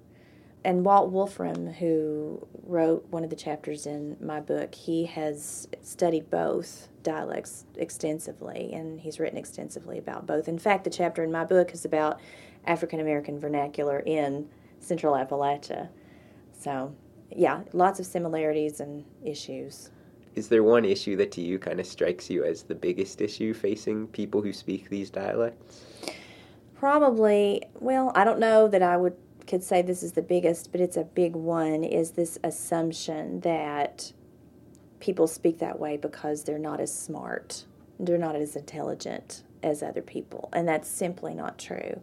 [0.66, 6.30] And Walt Wolfram, who wrote one of the chapters in my book, he has studied
[6.30, 10.50] both dialects extensively, and he's written extensively about both.
[10.50, 12.20] In fact, the chapter in my book is about
[12.66, 15.88] African American vernacular in Central Appalachia.
[16.60, 16.94] So,
[17.34, 19.92] yeah, lots of similarities and issues
[20.38, 23.56] is there one issue that to you kind of strikes you as the biggest issue
[23.56, 25.88] facing people who speak these dialects?
[26.76, 29.16] Probably, well, I don't know that I would
[29.48, 34.12] could say this is the biggest, but it's a big one is this assumption that
[35.00, 37.66] people speak that way because they're not as smart,
[38.00, 42.02] they're not as intelligent as other people, and that's simply not true.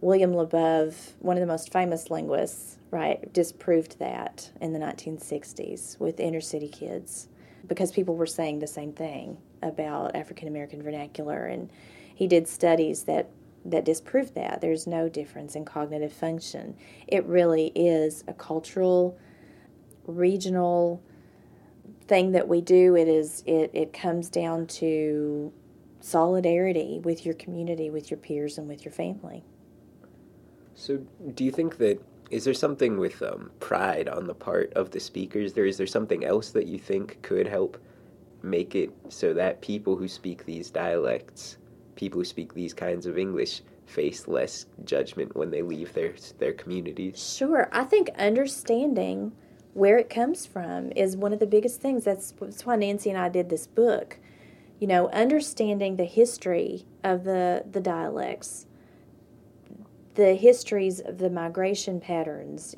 [0.00, 6.18] William Labov, one of the most famous linguists, right, disproved that in the 1960s with
[6.18, 7.28] inner city kids
[7.66, 11.70] because people were saying the same thing about African American vernacular, and
[12.14, 13.28] he did studies that
[13.64, 16.74] that disproved that there's no difference in cognitive function.
[17.06, 19.16] It really is a cultural,
[20.06, 21.00] regional
[22.08, 22.96] thing that we do.
[22.96, 25.52] It is it it comes down to
[26.00, 29.44] solidarity with your community, with your peers, and with your family.
[30.74, 30.98] So,
[31.34, 32.00] do you think that
[32.32, 35.66] is there something with um, pride on the part of the speakers there?
[35.66, 37.78] Is there something else that you think could help
[38.42, 41.58] make it so that people who speak these dialects
[41.94, 46.52] people who speak these kinds of english face less judgment when they leave their their
[46.52, 47.34] communities?
[47.36, 47.68] Sure.
[47.72, 49.32] I think understanding
[49.74, 52.04] where it comes from is one of the biggest things.
[52.04, 54.18] That's, that's why nancy and i did this book.
[54.80, 58.66] You know understanding the history of the the dialects
[60.14, 62.76] the histories of the migration patterns,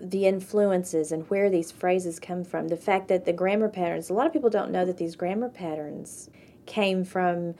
[0.00, 2.68] the influences, and where these phrases come from.
[2.68, 5.48] The fact that the grammar patterns, a lot of people don't know that these grammar
[5.48, 6.30] patterns
[6.66, 7.54] came from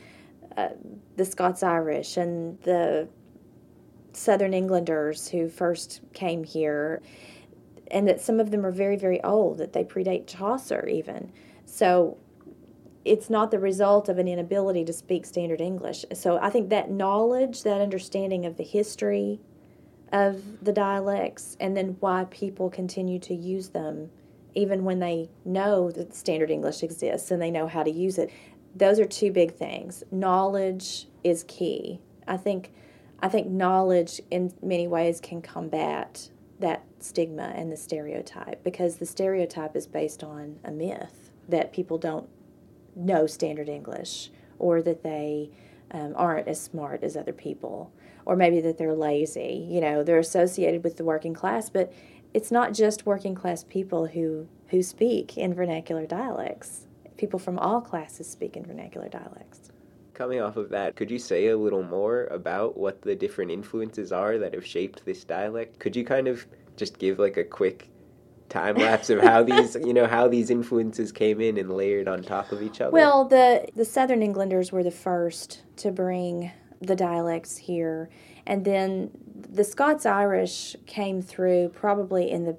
[0.57, 0.69] uh,
[1.17, 3.09] the Scots Irish and the
[4.13, 7.03] Southern Englanders who first came here,
[7.91, 11.33] and that some of them are very, very old, that they predate Chaucer even.
[11.67, 12.17] So
[13.05, 16.05] it's not the result of an inability to speak standard English.
[16.15, 19.41] So I think that knowledge, that understanding of the history
[20.13, 24.11] of the dialects, and then why people continue to use them
[24.55, 28.31] even when they know that standard English exists and they know how to use it.
[28.75, 30.05] Those are two big things.
[30.11, 32.01] Knowledge is key.
[32.27, 32.73] I think
[33.21, 39.07] I think knowledge in many ways can combat that stigma and the stereotype because the
[39.07, 42.29] stereotype is based on a myth that people don't
[42.97, 45.51] know standard English or that they
[45.91, 47.93] um, aren't as smart as other people
[48.27, 49.67] or maybe that they're lazy.
[49.69, 51.93] You know, they're associated with the working class, but
[52.33, 56.87] it's not just working class people who, who speak in vernacular dialects.
[57.17, 59.71] People from all classes speak in vernacular dialects.
[60.15, 64.13] Coming off of that, could you say a little more about what the different influences
[64.13, 65.79] are that have shaped this dialect?
[65.79, 67.89] Could you kind of just give like a quick
[68.49, 72.23] time lapse of how these you know how these influences came in and layered on
[72.23, 72.93] top of each other?
[72.93, 78.11] Well the the southern englanders were the first to bring the dialects here.
[78.47, 82.57] And then the scots irish came through probably in the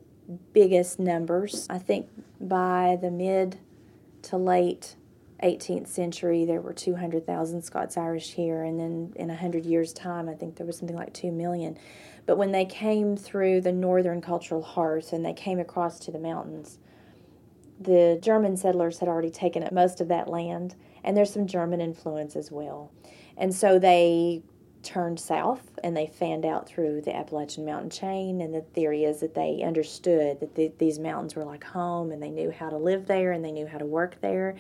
[0.53, 2.07] biggest numbers i think
[2.41, 3.59] by the mid
[4.23, 4.95] to late
[5.43, 10.33] 18th century there were 200,000 Scots Irish here and then in 100 years time I
[10.33, 11.77] think there was something like 2 million
[12.25, 16.19] but when they came through the northern cultural hearth and they came across to the
[16.19, 16.79] mountains,
[17.79, 21.81] the German settlers had already taken up most of that land, and there's some German
[21.81, 22.91] influence as well.
[23.37, 24.41] And so they
[24.81, 28.39] turned south and they fanned out through the Appalachian mountain chain.
[28.39, 32.21] And the theory is that they understood that the, these mountains were like home and
[32.21, 34.55] they knew how to live there and they knew how to work there.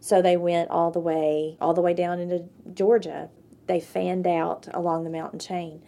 [0.00, 3.30] So they went all the way, all the way down into Georgia.
[3.66, 5.82] They fanned out along the mountain chain.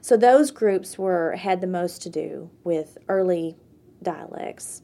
[0.00, 3.56] So those groups were had the most to do with early
[4.02, 4.82] dialects.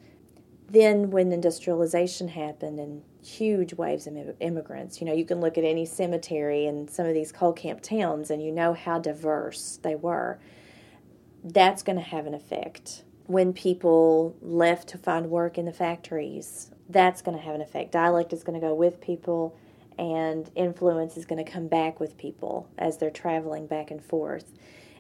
[0.68, 5.64] Then when industrialization happened and huge waves of immigrants, you know, you can look at
[5.64, 9.94] any cemetery in some of these coal camp towns and you know how diverse they
[9.94, 10.40] were.
[11.44, 13.04] That's going to have an effect.
[13.26, 17.92] When people left to find work in the factories, that's going to have an effect.
[17.92, 19.56] Dialect is going to go with people
[19.98, 24.52] and influence is going to come back with people as they're traveling back and forth.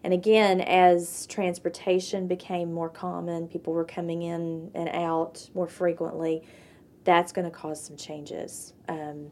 [0.04, 6.42] And again, as transportation became more common, people were coming in and out more frequently,
[7.04, 9.30] that's going to cause some changes um,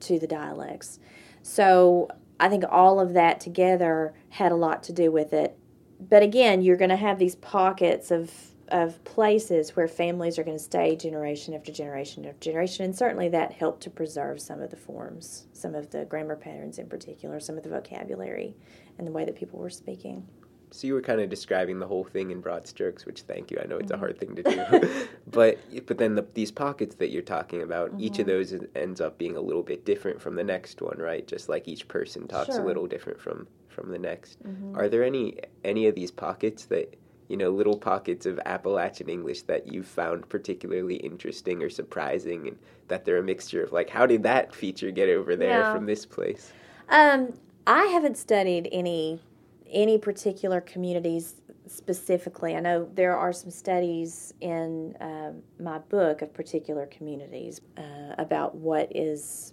[0.00, 0.98] to the dialects.
[1.42, 2.08] So
[2.40, 5.56] I think all of that together had a lot to do with it.
[6.00, 8.30] But again, you're going to have these pockets of
[8.68, 13.28] of places where families are going to stay generation after generation after generation, and certainly
[13.28, 17.40] that helped to preserve some of the forms, some of the grammar patterns in particular,
[17.40, 18.56] some of the vocabulary,
[18.98, 20.26] and the way that people were speaking.
[20.72, 23.58] So you were kind of describing the whole thing in broad strokes, which thank you.
[23.62, 27.10] I know it's a hard thing to do, but but then the, these pockets that
[27.10, 28.00] you're talking about, mm-hmm.
[28.00, 28.58] each of mm-hmm.
[28.58, 31.26] those ends up being a little bit different from the next one, right?
[31.26, 32.62] Just like each person talks sure.
[32.62, 34.42] a little different from from the next.
[34.42, 34.76] Mm-hmm.
[34.76, 36.96] Are there any any of these pockets that
[37.28, 42.58] you know, little pockets of Appalachian English that you found particularly interesting or surprising, and
[42.88, 45.74] that they're a mixture of like, how did that feature get over there yeah.
[45.74, 46.52] from this place?
[46.88, 47.32] Um,
[47.66, 49.20] I haven't studied any
[49.68, 51.34] any particular communities
[51.66, 52.54] specifically.
[52.54, 58.54] I know there are some studies in uh, my book of particular communities uh, about
[58.54, 59.52] what is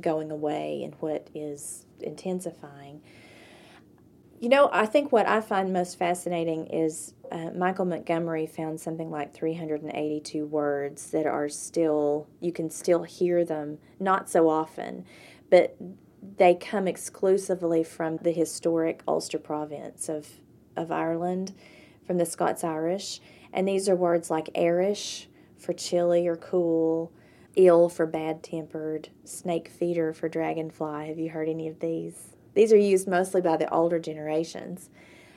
[0.00, 3.00] going away and what is intensifying.
[4.40, 9.10] You know, I think what I find most fascinating is uh, Michael Montgomery found something
[9.10, 15.04] like 382 words that are still, you can still hear them, not so often,
[15.50, 15.76] but
[16.36, 20.28] they come exclusively from the historic Ulster province of,
[20.76, 21.54] of Ireland,
[22.06, 23.20] from the Scots Irish.
[23.52, 27.12] And these are words like airish for chilly or cool,
[27.56, 31.06] ill for bad tempered, snake feeder for dragonfly.
[31.06, 32.33] Have you heard any of these?
[32.54, 34.90] These are used mostly by the older generations.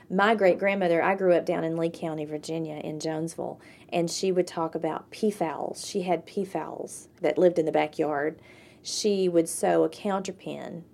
[0.09, 4.31] My great grandmother, I grew up down in Lee County, Virginia, in Jonesville, and she
[4.31, 5.85] would talk about peafowls.
[5.85, 8.39] She had peafowls that lived in the backyard.
[8.81, 10.85] She would sew a counterpin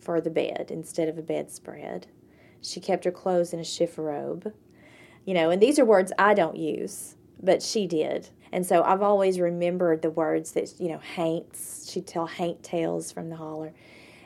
[0.00, 2.06] for the bed instead of a bedspread.
[2.62, 4.52] She kept her clothes in a chifforobe.
[5.26, 8.30] You know, and these are words I don't use, but she did.
[8.52, 11.90] And so I've always remembered the words that, you know, haints.
[11.90, 13.72] She'd tell haint tales from the holler.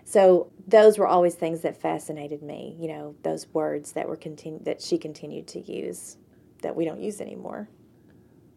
[0.07, 2.77] So those were always things that fascinated me.
[2.79, 6.17] You know, those words that were continu- that she continued to use
[6.63, 7.69] that we don't use anymore.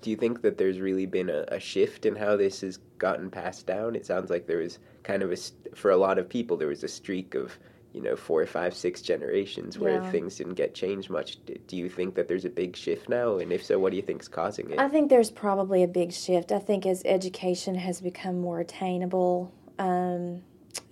[0.01, 3.31] Do you think that there's really been a, a shift in how this has gotten
[3.31, 3.95] passed down?
[3.95, 5.37] It sounds like there was kind of a
[5.75, 7.57] for a lot of people there was a streak of
[7.93, 10.11] you know four, five, six generations where yeah.
[10.11, 11.39] things didn't get changed much.
[11.65, 13.39] Do you think that there's a big shift now?
[13.39, 14.77] And if so, what do you think is causing it?
[14.77, 16.51] I think there's probably a big shift.
[16.51, 19.51] I think as education has become more attainable.
[19.79, 20.43] Um,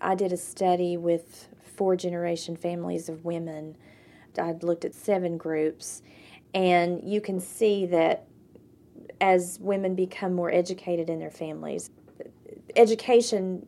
[0.02, 3.78] I did a study with four generation families of women.
[4.40, 6.02] I looked at seven groups,
[6.54, 8.28] and you can see that
[9.20, 11.90] as women become more educated in their families.
[12.76, 13.66] Education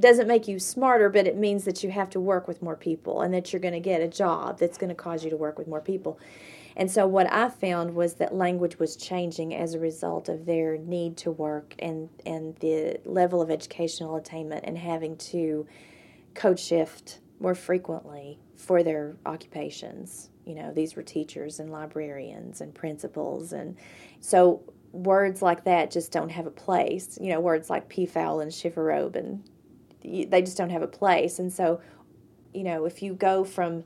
[0.00, 3.20] doesn't make you smarter, but it means that you have to work with more people
[3.20, 5.58] and that you're going to get a job that's going to cause you to work
[5.58, 6.18] with more people.
[6.78, 10.78] And so, what I found was that language was changing as a result of their
[10.78, 15.66] need to work and, and the level of educational attainment and having to
[16.34, 20.30] code shift more frequently for their occupations.
[20.44, 23.52] You know, these were teachers and librarians and principals.
[23.52, 23.76] And
[24.20, 24.62] so,
[24.92, 27.18] words like that just don't have a place.
[27.20, 29.42] You know, words like peafowl and chifforobe, and
[30.02, 31.40] they just don't have a place.
[31.40, 31.80] And so,
[32.54, 33.82] you know, if you go from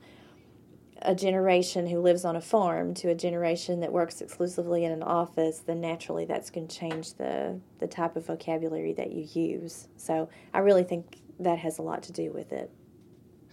[1.03, 5.03] a generation who lives on a farm to a generation that works exclusively in an
[5.03, 9.87] office, then naturally that's going to change the, the type of vocabulary that you use.
[9.97, 12.71] So I really think that has a lot to do with it.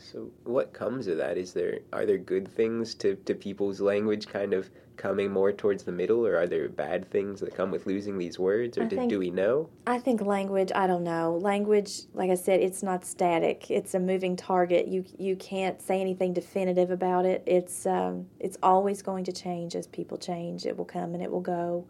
[0.00, 1.36] So what comes of that?
[1.36, 5.82] Is there are there good things to, to people's language kind of coming more towards
[5.82, 8.96] the middle, or are there bad things that come with losing these words, or do,
[8.96, 9.68] think, do we know?
[9.86, 10.70] I think language.
[10.74, 11.38] I don't know.
[11.40, 13.70] Language, like I said, it's not static.
[13.70, 14.88] It's a moving target.
[14.88, 17.42] You you can't say anything definitive about it.
[17.46, 20.66] It's um, it's always going to change as people change.
[20.66, 21.86] It will come and it will go.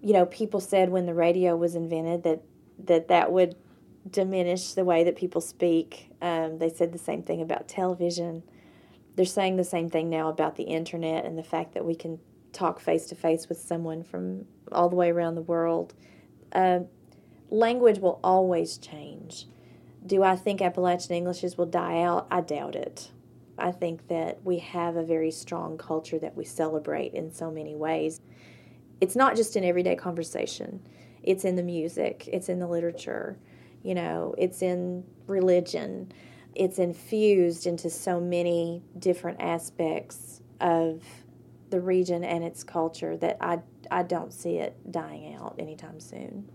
[0.00, 2.42] You know, people said when the radio was invented that
[2.86, 3.56] that that would
[4.08, 6.10] diminish the way that people speak.
[6.20, 8.42] Um, they said the same thing about television.
[9.14, 12.18] They're saying the same thing now about the internet and the fact that we can
[12.52, 15.94] talk face to face with someone from all the way around the world.
[16.52, 16.80] Uh,
[17.50, 19.46] language will always change.
[20.04, 22.26] Do I think Appalachian Englishes will die out?
[22.30, 23.10] I doubt it.
[23.58, 27.76] I think that we have a very strong culture that we celebrate in so many
[27.76, 28.20] ways.
[29.00, 30.80] It's not just in everyday conversation,
[31.22, 33.38] it's in the music, it's in the literature
[33.82, 36.12] you know, it's in religion.
[36.54, 41.02] It's infused into so many different aspects of
[41.70, 43.60] the region and its culture that I,
[43.90, 46.48] I don't see it dying out anytime soon.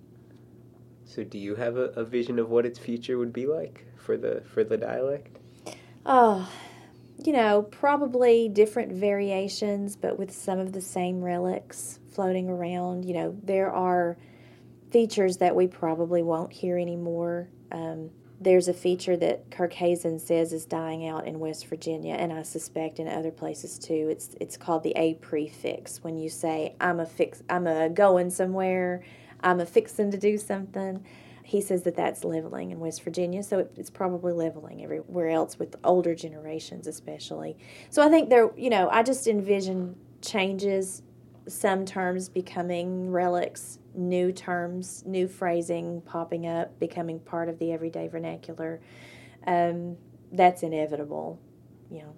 [1.05, 4.17] So, do you have a, a vision of what its future would be like for
[4.17, 5.39] the for the dialect?
[6.05, 6.49] Oh,
[7.23, 13.05] you know, probably different variations, but with some of the same relics floating around.
[13.05, 14.17] You know, there are
[14.91, 17.49] features that we probably won't hear anymore.
[17.71, 22.31] Um, there's a feature that Kirk Hazen says is dying out in West Virginia, and
[22.31, 24.07] I suspect in other places too.
[24.11, 26.03] It's it's called the a prefix.
[26.03, 29.03] When you say I'm a fix, I'm a going somewhere,
[29.41, 31.03] I'm a fixing to do something.
[31.43, 35.57] He says that that's leveling in West Virginia, so it, it's probably leveling everywhere else
[35.57, 37.57] with older generations, especially.
[37.89, 41.01] So I think there, you know, I just envision changes,
[41.47, 48.07] some terms becoming relics new terms, new phrasing popping up, becoming part of the everyday
[48.07, 48.79] vernacular.
[49.45, 49.97] Um,
[50.31, 51.39] that's inevitable,
[51.89, 52.13] you know.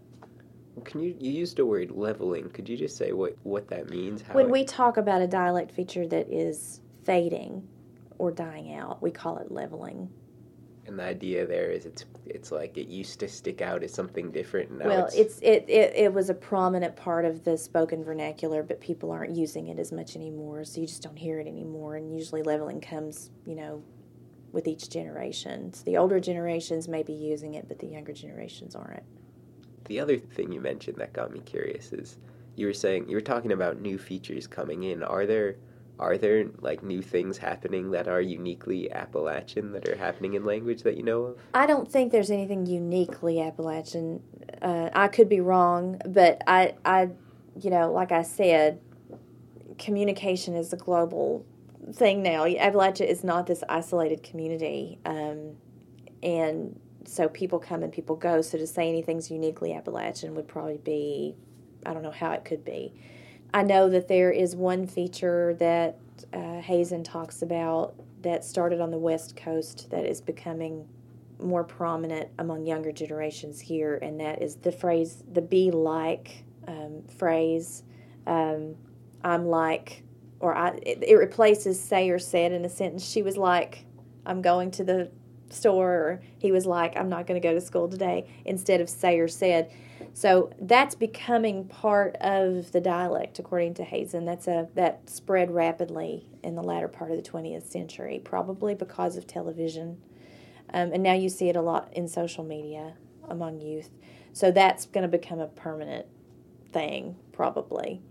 [0.84, 2.49] Can you you used the word leveling?
[2.49, 4.21] Could you just say what what that means?
[4.32, 4.51] when it...
[4.51, 7.67] we talk about a dialect feature that is fading
[8.17, 10.09] or dying out, we call it leveling
[10.89, 14.32] and the idea there is it's it's like it used to stick out as something
[14.32, 14.71] different.
[14.71, 18.63] Now well, it's, it's it, it it was a prominent part of the spoken vernacular,
[18.63, 21.95] but people aren't using it as much anymore, so you just don't hear it anymore.
[21.95, 23.84] And usually, leveling comes, you know,
[24.51, 25.73] with each generation.
[25.73, 29.03] So the older generations may be using it, but the younger generations aren't.
[29.86, 32.17] The other thing you mentioned that got me curious is
[32.55, 35.03] you were saying you were talking about new features coming in.
[35.03, 35.55] Are there
[35.99, 40.83] are there like new things happening that are uniquely Appalachian that are happening in language
[40.83, 41.39] that you know of?
[41.53, 44.23] I don't think there's anything uniquely Appalachian.
[44.61, 47.09] Uh, I could be wrong, but I, I,
[47.59, 48.79] you know, like I said,
[49.77, 51.45] communication is a global
[51.93, 52.45] thing now.
[52.45, 55.55] Appalachia is not this isolated community, um,
[56.23, 58.41] and so people come and people go.
[58.41, 61.35] So to say anything's uniquely Appalachian would probably be,
[61.85, 62.93] I don't know how it could be.
[63.53, 65.97] I know that there is one feature that
[66.33, 70.87] uh, Hazen talks about that started on the West Coast that is becoming
[71.41, 77.01] more prominent among younger generations here, and that is the phrase, the be like um,
[77.17, 77.83] phrase.
[78.27, 78.75] Um,
[79.23, 80.03] I'm like,
[80.39, 83.05] or I, it, it, replaces say or said in a sentence.
[83.05, 83.85] She was like,
[84.25, 85.09] I'm going to the
[85.49, 88.89] store, or he was like, I'm not going to go to school today, instead of
[88.89, 89.71] say or said.
[90.14, 94.26] So that's becoming part of the dialect, according to Hazen.
[94.26, 99.18] That's a that spread rapidly in the latter part of the 20th century, probably because
[99.18, 99.97] of television,
[100.74, 102.93] um, and now you see it a lot in social media
[103.30, 103.89] among youth.
[104.34, 106.05] So that's going to become a permanent
[106.72, 108.01] thing, probably.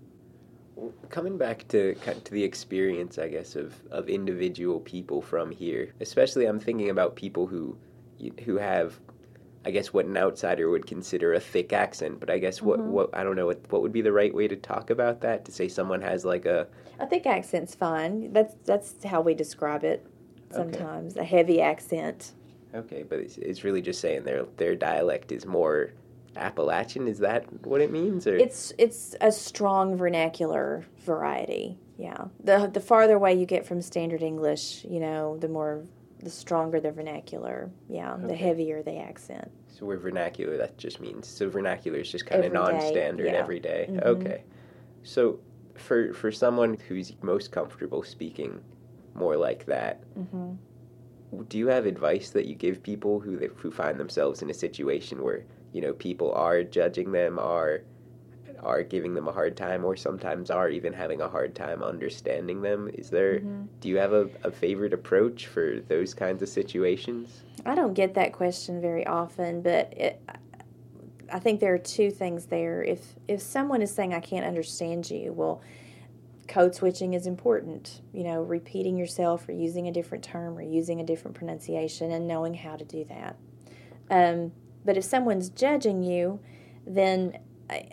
[1.08, 6.46] Coming back to to the experience, I guess, of, of individual people from here, especially
[6.46, 7.76] I'm thinking about people who
[8.44, 9.00] who have
[9.68, 12.90] I guess what an outsider would consider a thick accent, but I guess what mm-hmm.
[12.90, 15.44] what I don't know what what would be the right way to talk about that
[15.44, 16.66] to say someone has like a
[16.98, 18.32] a thick accent's fine.
[18.32, 20.06] That's that's how we describe it
[20.50, 21.18] sometimes.
[21.18, 21.20] Okay.
[21.20, 22.32] A heavy accent.
[22.74, 25.90] Okay, but it's, it's really just saying their their dialect is more
[26.34, 27.06] Appalachian.
[27.06, 28.26] Is that what it means?
[28.26, 28.36] Or?
[28.36, 31.76] It's it's a strong vernacular variety.
[31.98, 32.28] Yeah.
[32.42, 35.84] The the farther away you get from standard English, you know, the more
[36.20, 37.70] the stronger the vernacular.
[37.88, 38.26] Yeah, okay.
[38.26, 39.50] the heavier the accent.
[39.68, 40.56] So we're vernacular.
[40.56, 43.32] That just means so vernacular is just kind of non-standard yeah.
[43.32, 43.86] every day.
[43.88, 44.08] Mm-hmm.
[44.08, 44.44] Okay.
[45.02, 45.38] So
[45.74, 48.60] for for someone who's most comfortable speaking
[49.14, 50.02] more like that.
[50.18, 50.54] Mm-hmm.
[51.48, 55.22] Do you have advice that you give people who who find themselves in a situation
[55.22, 57.82] where you know people are judging them, are
[58.62, 62.62] are giving them a hard time, or sometimes are even having a hard time understanding
[62.62, 62.90] them?
[62.94, 63.40] Is there?
[63.40, 63.62] Mm-hmm.
[63.80, 67.42] Do you have a, a favorite approach for those kinds of situations?
[67.66, 70.22] I don't get that question very often, but it,
[71.32, 72.82] I think there are two things there.
[72.82, 75.62] If if someone is saying I can't understand you, well,
[76.46, 78.00] code switching is important.
[78.12, 82.26] You know, repeating yourself or using a different term or using a different pronunciation and
[82.26, 83.36] knowing how to do that.
[84.10, 84.52] Um,
[84.84, 86.40] but if someone's judging you,
[86.86, 87.38] then
[87.68, 87.88] I,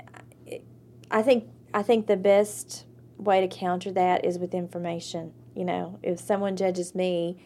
[1.12, 2.86] I think I think the best
[3.18, 5.34] way to counter that is with information.
[5.56, 7.38] You know, if someone judges me,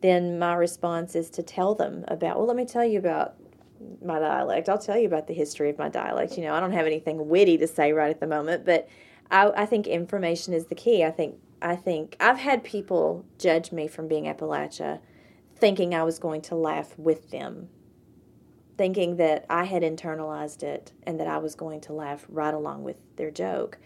[0.00, 2.36] then my response is to tell them about.
[2.38, 3.34] Well, let me tell you about
[4.04, 4.68] my dialect.
[4.68, 6.36] I'll tell you about the history of my dialect.
[6.36, 8.88] You know, I don't have anything witty to say right at the moment, but
[9.30, 11.04] I, I think information is the key.
[11.04, 15.00] I think I think I've had people judge me from being Appalachia,
[15.56, 17.68] thinking I was going to laugh with them,
[18.76, 22.84] thinking that I had internalized it and that I was going to laugh right along
[22.84, 23.78] with their joke.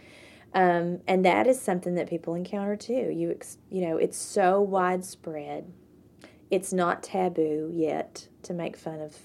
[0.54, 3.12] Um, and that is something that people encounter too.
[3.14, 5.72] You ex, you know, it's so widespread.
[6.50, 9.16] It's not taboo yet to make fun of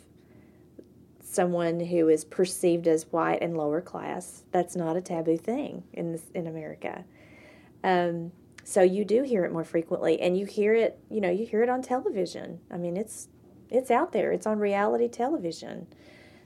[1.21, 4.43] someone who is perceived as white and lower class.
[4.51, 7.05] That's not a taboo thing in this, in America.
[7.83, 8.31] Um,
[8.63, 10.99] so you do hear it more frequently, and you hear it.
[11.09, 12.59] You know, you hear it on television.
[12.69, 13.27] I mean, it's
[13.71, 14.31] it's out there.
[14.31, 15.87] It's on reality television.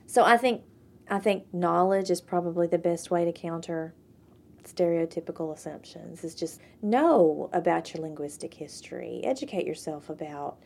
[0.06, 0.62] So I think
[1.08, 3.94] I think knowledge is probably the best way to counter
[4.64, 6.24] stereotypical assumptions.
[6.24, 10.58] Is just know about your linguistic history, educate yourself about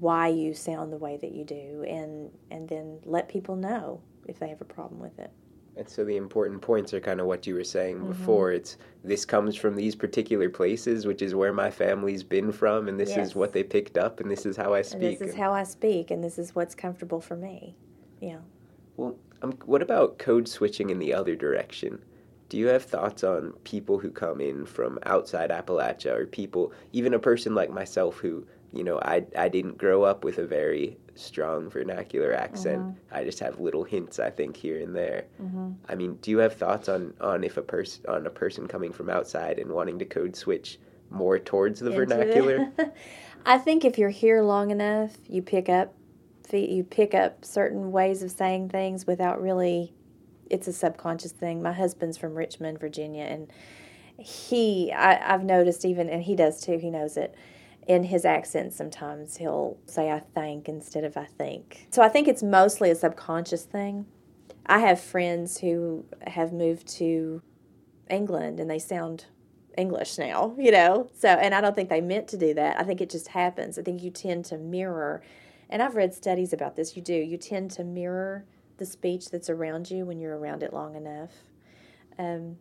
[0.00, 4.38] why you sound the way that you do and and then let people know if
[4.38, 5.30] they have a problem with it
[5.76, 8.08] and so the important points are kind of what you were saying mm-hmm.
[8.08, 12.88] before it's this comes from these particular places which is where my family's been from
[12.88, 13.28] and this yes.
[13.28, 15.52] is what they picked up and this is how i speak and this is how
[15.52, 17.74] i speak and this is what's comfortable for me
[18.20, 18.38] yeah
[18.96, 22.00] well um, what about code switching in the other direction
[22.48, 27.14] do you have thoughts on people who come in from outside Appalachia or people, even
[27.14, 30.98] a person like myself who you know, I I didn't grow up with a very
[31.14, 32.82] strong vernacular accent.
[32.82, 33.14] Mm-hmm.
[33.14, 35.26] I just have little hints, I think, here and there.
[35.40, 35.72] Mm-hmm.
[35.88, 38.92] I mean, do you have thoughts on on if a person on a person coming
[38.92, 42.72] from outside and wanting to code switch more towards the Into vernacular?
[43.46, 45.94] I think if you're here long enough, you pick up
[46.52, 49.92] you pick up certain ways of saying things without really
[50.50, 51.62] it's a subconscious thing.
[51.62, 53.52] My husband's from Richmond, Virginia, and
[54.18, 57.36] he I, I've noticed even and he does too, he knows it
[57.86, 61.86] in his accent sometimes he'll say I think instead of I think.
[61.90, 64.06] So I think it's mostly a subconscious thing.
[64.66, 67.42] I have friends who have moved to
[68.08, 69.26] England and they sound
[69.76, 71.08] English now, you know.
[71.16, 72.78] So and I don't think they meant to do that.
[72.78, 73.78] I think it just happens.
[73.78, 75.22] I think you tend to mirror
[75.68, 76.96] and I've read studies about this.
[76.96, 77.14] You do.
[77.14, 78.44] You tend to mirror
[78.76, 81.30] the speech that's around you when you're around it long enough.
[82.18, 82.56] Um,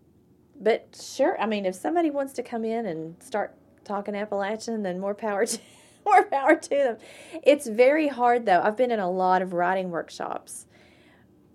[0.59, 4.99] but sure, I mean, if somebody wants to come in and start talking Appalachian, then
[4.99, 5.59] more power to
[6.05, 6.97] more power to them.
[7.43, 8.61] It's very hard though.
[8.61, 10.65] I've been in a lot of writing workshops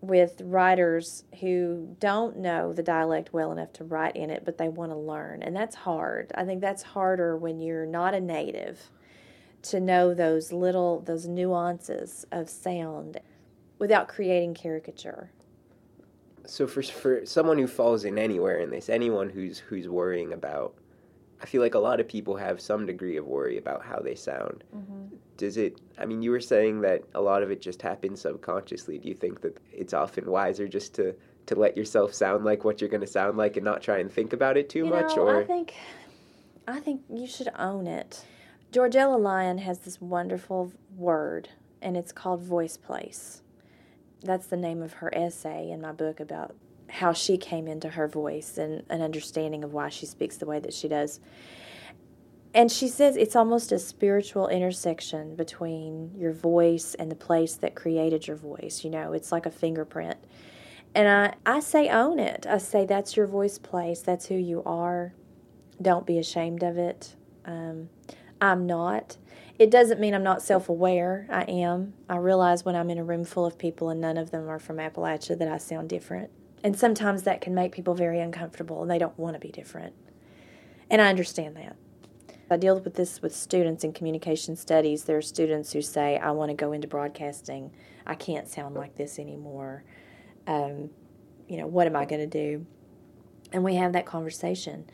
[0.01, 4.69] with writers who don't know the dialect well enough to write in it, but they
[4.69, 5.43] want to learn.
[5.43, 6.31] And that's hard.
[6.37, 8.91] I think that's harder when you're not a native
[9.61, 13.21] to know those little those nuances of sound
[13.79, 15.31] without creating caricature.
[16.47, 20.75] So for for someone who falls in anywhere in this, anyone who's who's worrying about
[21.41, 24.15] I feel like a lot of people have some degree of worry about how they
[24.15, 24.65] sound.
[24.75, 25.17] Mm-hmm.
[25.37, 25.81] Does it?
[25.97, 28.99] I mean, you were saying that a lot of it just happens subconsciously.
[28.99, 31.15] Do you think that it's often wiser just to
[31.49, 34.13] to let yourself sound like what you're going to sound like and not try and
[34.13, 35.17] think about it too you much?
[35.17, 35.75] Know, or I think,
[36.67, 38.25] I think you should own it.
[38.71, 41.49] George Ella Lyon has this wonderful word,
[41.81, 43.43] and it's called voice place.
[44.23, 46.55] That's the name of her essay in my book about
[46.89, 50.59] how she came into her voice and an understanding of why she speaks the way
[50.59, 51.21] that she does.
[52.55, 57.75] And she says it's almost a spiritual intersection between your voice and the place that
[57.75, 58.83] created your voice.
[58.85, 60.17] You know, it's like a fingerprint.
[60.95, 62.47] And I, I say own it.
[62.49, 64.01] I say that's your voice place.
[64.01, 65.13] That's who you are.
[65.81, 67.15] Don't be ashamed of it.
[67.45, 67.91] Um,
[68.41, 69.19] I'm not.
[69.59, 71.27] It doesn't mean I'm not self aware.
[71.31, 71.95] I am.
[72.09, 74.59] I realize when I'm in a room full of people and none of them are
[74.59, 76.31] from Appalachia that I sound different.
[76.69, 79.95] And sometimes that can make people very uncomfortable and they don't want to be different.
[80.91, 81.77] And I understand that.
[82.51, 85.05] I deal with this with students in communication studies.
[85.05, 87.71] There are students who say, I want to go into broadcasting.
[88.07, 89.83] I can't sound like this anymore.
[90.47, 90.91] Um,
[91.49, 92.67] you know, what am I going to do?
[93.51, 94.91] And we have that conversation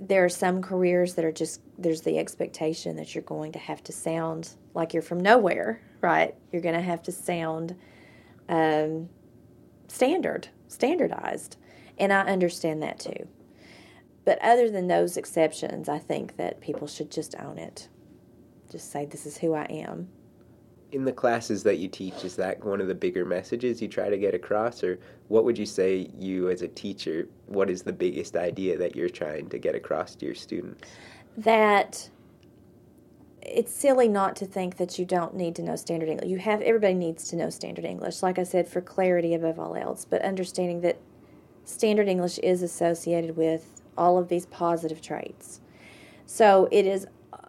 [0.00, 3.82] there are some careers that are just there's the expectation that you're going to have
[3.84, 6.34] to sound like you're from nowhere, right?
[6.52, 7.74] You're going to have to sound
[8.50, 9.08] um,
[9.88, 11.56] standard, standardized,
[11.98, 13.28] and I understand that too.
[14.24, 17.88] But other than those exceptions, I think that people should just own it.
[18.70, 20.08] Just say, "This is who I am."
[20.92, 24.08] in the classes that you teach, is that one of the bigger messages you try
[24.08, 27.28] to get across, or what would you say you as a teacher?
[27.46, 30.88] What is the biggest idea that you're trying to get across to your students?
[31.36, 32.08] That
[33.42, 36.28] it's silly not to think that you don't need to know standard English.
[36.28, 39.74] You have everybody needs to know standard English, like I said, for clarity above all
[39.74, 40.04] else.
[40.04, 40.98] But understanding that
[41.64, 45.60] standard English is associated with all of these positive traits.
[46.26, 47.06] So it is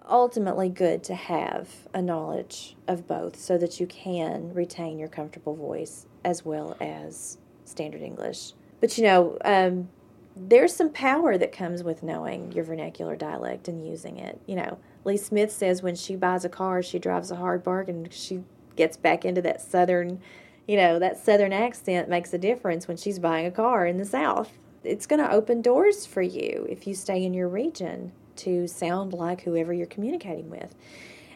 [0.10, 5.56] ultimately good to have a knowledge of both so that you can retain your comfortable
[5.56, 8.54] voice as well as standard English.
[8.80, 9.90] But you know, um,
[10.36, 14.42] there's some power that comes with knowing your vernacular dialect and using it.
[14.46, 18.08] You know, Lee Smith says when she buys a car, she drives a hard bargain.
[18.12, 18.44] She
[18.76, 20.22] gets back into that southern,
[20.68, 24.06] you know, that southern accent makes a difference when she's buying a car in the
[24.06, 24.58] South.
[24.84, 29.14] It's going to open doors for you if you stay in your region to sound
[29.14, 30.76] like whoever you're communicating with.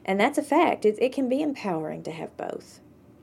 [0.05, 0.85] And that's a fact.
[0.85, 2.79] It, it can be empowering to have both.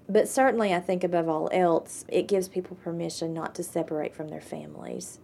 [0.09, 4.29] But certainly, I think above all else, it gives people permission not to separate from
[4.29, 5.21] their families,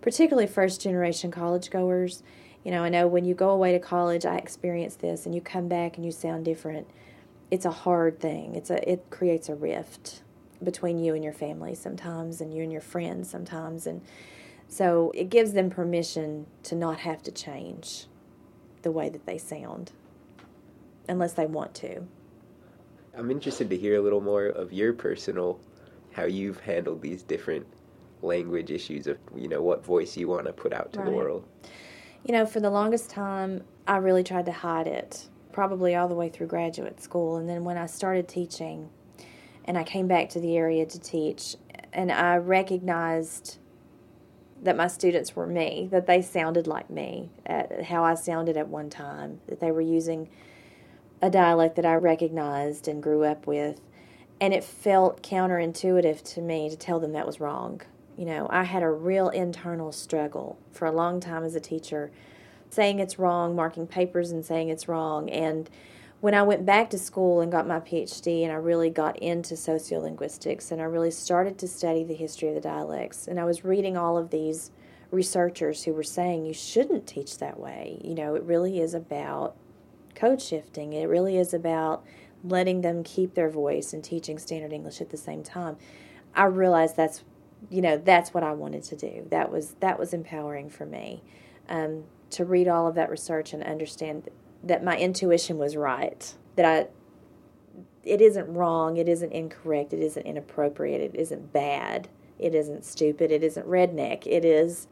[0.00, 2.22] particularly first generation college goers.
[2.66, 5.40] You know, I know when you go away to college, I experienced this, and you
[5.40, 6.88] come back and you sound different.
[7.48, 8.56] It's a hard thing.
[8.56, 10.22] It's a it creates a rift
[10.60, 14.02] between you and your family sometimes, and you and your friends sometimes, and
[14.66, 18.06] so it gives them permission to not have to change
[18.82, 19.92] the way that they sound
[21.08, 22.02] unless they want to.
[23.16, 25.60] I'm interested to hear a little more of your personal
[26.14, 27.64] how you've handled these different
[28.22, 31.04] language issues of you know what voice you want to put out to right.
[31.06, 31.44] the world.
[32.26, 36.16] You know, for the longest time I really tried to hide it, probably all the
[36.16, 38.90] way through graduate school and then when I started teaching
[39.64, 41.54] and I came back to the area to teach
[41.92, 43.58] and I recognized
[44.60, 47.30] that my students were me, that they sounded like me,
[47.84, 50.28] how I sounded at one time, that they were using
[51.22, 53.80] a dialect that I recognized and grew up with.
[54.40, 57.82] And it felt counterintuitive to me to tell them that was wrong.
[58.16, 62.10] You know, I had a real internal struggle for a long time as a teacher,
[62.70, 65.28] saying it's wrong, marking papers and saying it's wrong.
[65.28, 65.68] And
[66.20, 69.54] when I went back to school and got my PhD and I really got into
[69.54, 73.64] sociolinguistics and I really started to study the history of the dialects and I was
[73.64, 74.70] reading all of these
[75.10, 78.00] researchers who were saying you shouldn't teach that way.
[78.02, 79.56] You know, it really is about
[80.14, 80.94] code shifting.
[80.94, 82.02] It really is about
[82.42, 85.76] letting them keep their voice and teaching standard English at the same time.
[86.34, 87.22] I realized that's
[87.70, 89.26] you know that's what I wanted to do.
[89.30, 91.22] That was that was empowering for me
[91.68, 94.28] um, to read all of that research and understand
[94.62, 96.34] that my intuition was right.
[96.56, 96.88] That I
[98.04, 102.08] it isn't wrong, it isn't incorrect, it isn't inappropriate, it isn't bad,
[102.38, 104.26] it isn't stupid, it isn't redneck.
[104.26, 104.86] It is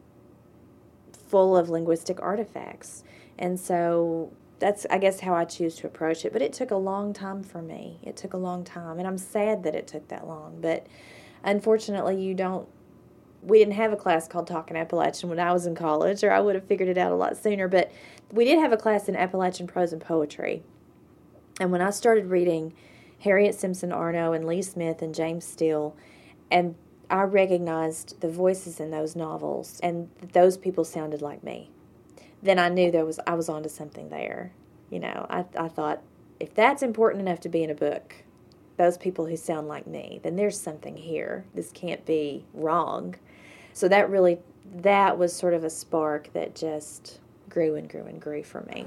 [1.27, 3.03] full of linguistic artifacts.
[3.39, 6.33] And so that's I guess how I choose to approach it.
[6.33, 7.99] But it took a long time for me.
[8.03, 10.59] It took a long time, and I'm sad that it took that long.
[10.61, 10.87] But
[11.45, 12.67] unfortunately, you don't.
[13.41, 16.39] We didn't have a class called Talking Appalachian when I was in college, or I
[16.39, 17.67] would have figured it out a lot sooner.
[17.67, 17.91] But
[18.31, 20.63] we did have a class in Appalachian prose and poetry.
[21.59, 22.73] And when I started reading
[23.23, 25.95] Harriette Simpson Arnow and Lee Smith and James Still,
[26.51, 26.75] and
[27.09, 31.69] I recognized the voices in those novels, and those people sounded like me.
[32.41, 34.51] Then I knew there was I was onto something there.
[34.89, 36.01] You know, I I thought
[36.39, 38.15] if that's important enough to be in a book,
[38.77, 41.45] those people who sound like me, then there's something here.
[41.53, 43.15] This can't be wrong.
[43.73, 44.39] So that really
[44.77, 47.19] that was sort of a spark that just
[47.49, 48.85] grew and grew and grew for me.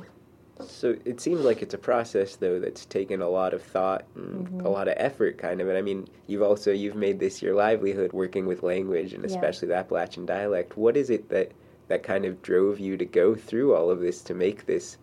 [0.67, 4.49] So it seems like it's a process though that's taken a lot of thought and
[4.49, 4.67] mm-hmm.
[4.67, 7.55] a lot of effort kind of and I mean you've also you've made this your
[7.55, 9.75] livelihood working with language and especially yeah.
[9.75, 10.77] the Appalachian dialect.
[10.77, 11.53] What is it that
[11.87, 14.97] that kind of drove you to go through all of this to make this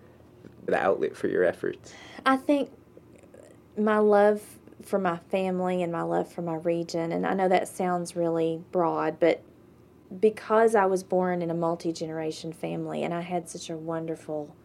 [0.65, 1.93] the outlet for your efforts?
[2.25, 2.69] I think
[3.77, 4.41] my love
[4.84, 8.61] for my family and my love for my region, and I know that sounds really
[8.71, 9.41] broad, but
[10.19, 14.55] because I was born in a multi generation family and I had such a wonderful,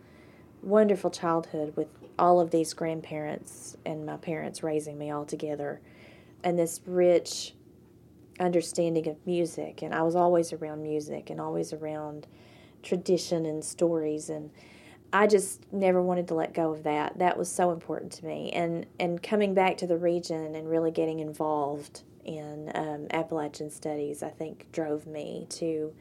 [0.63, 1.89] wonderful childhood with
[2.19, 5.81] all of these grandparents and my parents raising me all together,
[6.45, 7.55] and this rich
[8.39, 12.27] understanding of music, and I was always around music and always around
[12.83, 14.51] tradition and stories and
[15.13, 17.19] I just never wanted to let go of that.
[17.19, 20.91] That was so important to me, and and coming back to the region and really
[20.91, 25.93] getting involved in um, Appalachian studies, I think drove me to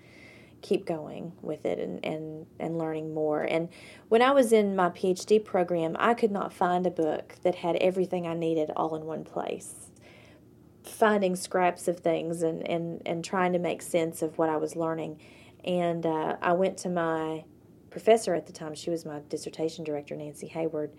[0.62, 3.44] keep going with it and, and, and learning more.
[3.44, 3.70] And
[4.10, 7.78] when I was in my PhD program, I could not find a book that had
[7.78, 9.88] everything I needed all in one place.
[10.84, 14.76] Finding scraps of things and, and, and trying to make sense of what I was
[14.76, 15.20] learning.
[15.64, 17.46] And uh, I went to my
[17.90, 20.92] professor at the time, she was my dissertation director, Nancy Hayward,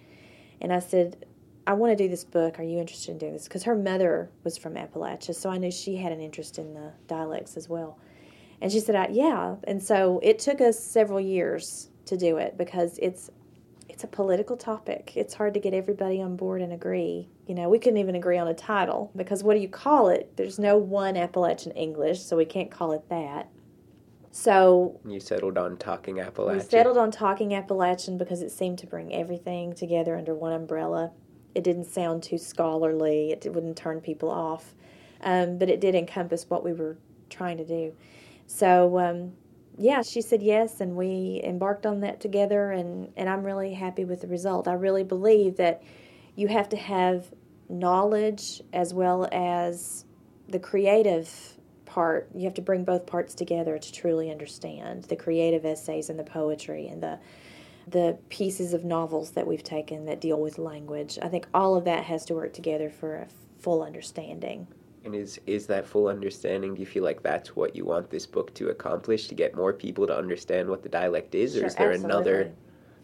[0.60, 1.24] and I said,
[1.66, 2.58] I want to do this book.
[2.58, 3.44] Are you interested in doing this?
[3.44, 6.92] Because her mother was from Appalachia, so I knew she had an interest in the
[7.06, 7.98] dialects as well.
[8.60, 12.98] And she said, "Yeah." And so it took us several years to do it because
[12.98, 13.30] it's
[13.88, 15.12] it's a political topic.
[15.14, 17.28] It's hard to get everybody on board and agree.
[17.46, 20.36] You know, we couldn't even agree on a title because what do you call it?
[20.36, 23.48] There's no one Appalachian English, so we can't call it that.
[24.30, 26.58] So you settled on talking Appalachian.
[26.58, 31.10] We settled on talking Appalachian because it seemed to bring everything together under one umbrella.
[31.54, 33.32] It didn't sound too scholarly.
[33.32, 34.74] It wouldn't turn people off,
[35.22, 36.96] um, but it did encompass what we were
[37.28, 37.92] trying to do.
[38.46, 39.32] So um,
[39.76, 44.04] yeah, she said yes, and we embarked on that together, and and I'm really happy
[44.04, 44.68] with the result.
[44.68, 45.82] I really believe that
[46.36, 47.32] you have to have
[47.68, 50.04] knowledge as well as
[50.48, 51.56] the creative
[51.90, 56.18] part you have to bring both parts together to truly understand the creative essays and
[56.18, 57.18] the poetry and the
[57.88, 61.84] the pieces of novels that we've taken that deal with language i think all of
[61.84, 63.26] that has to work together for a
[63.58, 64.68] full understanding
[65.04, 68.26] and is is that full understanding do you feel like that's what you want this
[68.26, 71.66] book to accomplish to get more people to understand what the dialect is sure, or
[71.66, 72.14] is there absolutely.
[72.14, 72.52] another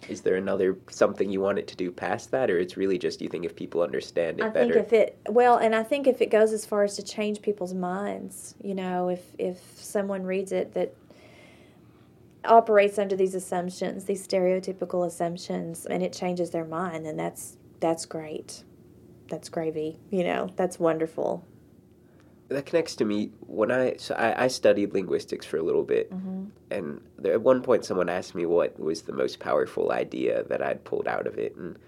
[0.09, 3.21] is there another something you want it to do past that, or it's really just
[3.21, 4.75] you think if people understand it I better?
[4.75, 7.43] think if it well, and I think if it goes as far as to change
[7.43, 10.95] people's minds, you know, if if someone reads it that
[12.45, 18.07] operates under these assumptions, these stereotypical assumptions, and it changes their mind, then that's that's
[18.07, 18.63] great.
[19.29, 20.51] That's gravy, you know.
[20.57, 21.45] That's wonderful
[22.49, 26.13] that connects to me when I so I, I studied linguistics for a little bit,
[26.13, 26.45] mm-hmm.
[26.71, 30.63] and there, at one point someone asked me what was the most powerful idea that
[30.63, 31.79] I'd pulled out of it, and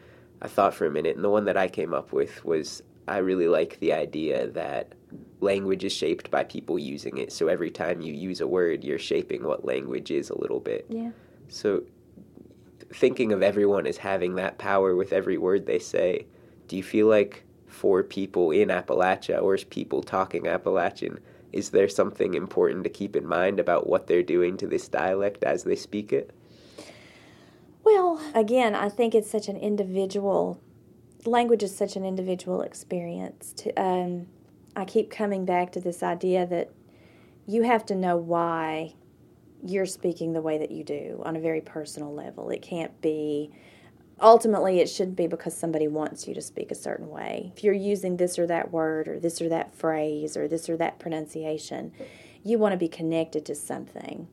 [0.43, 3.19] I thought for a minute, and the one that I came up with was I
[3.19, 4.95] really like the idea that
[5.41, 7.33] language is shaped by people using it.
[7.33, 10.87] So every time you use a word, you're shaping what language is a little bit.
[10.89, 11.11] Yeah.
[11.49, 11.85] So
[12.93, 16.27] thinking of everyone as having that power with every word they say,
[16.67, 17.45] do you feel like
[17.79, 21.21] for people in Appalachia or is people talking Appalachian,
[21.53, 25.45] is there something important to keep in mind about what they're doing to this dialect
[25.45, 26.31] as they speak it?
[27.85, 30.61] Well, again, I think it's such an individual
[31.25, 33.53] language is such an individual experience.
[33.59, 34.27] To, um,
[34.77, 36.71] I keep coming back to this idea that
[37.47, 38.95] you have to know why
[39.65, 42.51] you're speaking the way that you do on a very personal level.
[42.51, 43.51] It can't be
[44.21, 47.53] ultimately it should be because somebody wants you to speak a certain way.
[47.57, 50.77] If you're using this or that word or this or that phrase or this or
[50.77, 51.93] that pronunciation,
[52.43, 54.29] you want to be connected to something.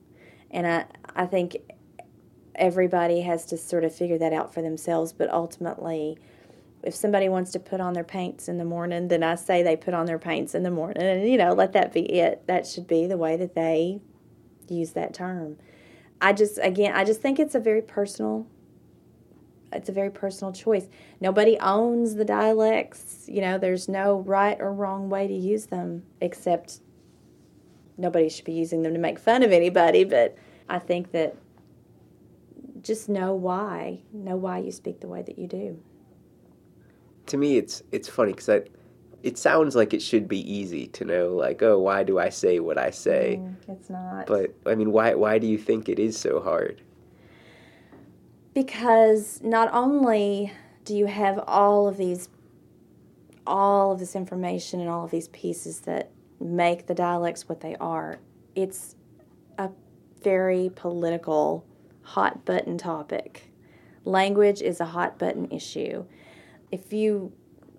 [0.52, 1.58] And I I think
[2.56, 6.18] everybody has to sort of figure that out for themselves, but ultimately
[6.84, 9.76] if somebody wants to put on their paints in the morning, then I say they
[9.76, 12.46] put on their paints in the morning and you know, let that be it.
[12.48, 14.00] That should be the way that they
[14.70, 15.58] use that term.
[16.22, 18.48] I just again, I just think it's a very personal
[19.76, 20.88] it's a very personal choice.
[21.22, 23.26] Nobody owns the dialects.
[23.28, 26.80] You know, there's no right or wrong way to use them, except
[27.98, 30.04] nobody should be using them to make fun of anybody.
[30.04, 30.38] But
[30.70, 31.36] I think that
[32.82, 35.80] just know why, know why you speak the way that you do.
[37.28, 38.68] To me, it's it's funny because
[39.24, 42.60] it sounds like it should be easy to know, like, oh, why do I say
[42.60, 43.40] what I say?
[43.42, 44.28] Mm, it's not.
[44.28, 46.82] But I mean, why why do you think it is so hard?
[48.56, 50.52] Because not only
[50.84, 52.30] do you have all of these
[53.46, 57.76] all of this information and all of these pieces that make the dialects what they
[57.76, 58.20] are
[58.56, 58.96] it's
[59.60, 59.70] a
[60.24, 61.66] very political
[62.06, 63.52] hot button topic.
[64.04, 66.06] Language is a hot button issue.
[66.72, 67.34] If you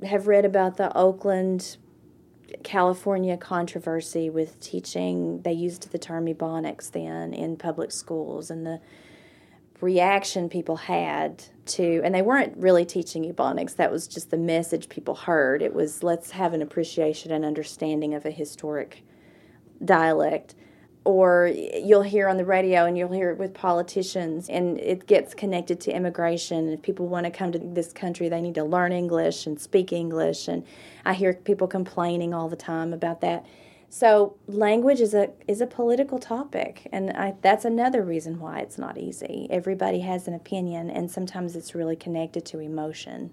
[0.05, 1.79] have read about the oakland
[2.63, 8.81] California controversy with teaching, they used the term Ebonics then in public schools, and the
[9.81, 14.89] reaction people had to, and they weren't really teaching Ebonics, that was just the message
[14.89, 15.63] people heard.
[15.63, 19.05] It was let's have an appreciation and understanding of a historic
[19.85, 20.55] dialect.
[21.05, 25.35] Or you'll hear on the radio and you'll hear it with politicians and it gets
[25.35, 26.69] connected to immigration.
[26.69, 29.93] If people want to come to this country they need to learn english and speak
[29.93, 30.65] english and
[31.05, 33.47] i hear people complaining all the time about that
[33.89, 38.79] so language is a is a political topic and I, that's another reason why it's
[38.79, 43.31] not easy everybody has an opinion and sometimes it's really connected to emotion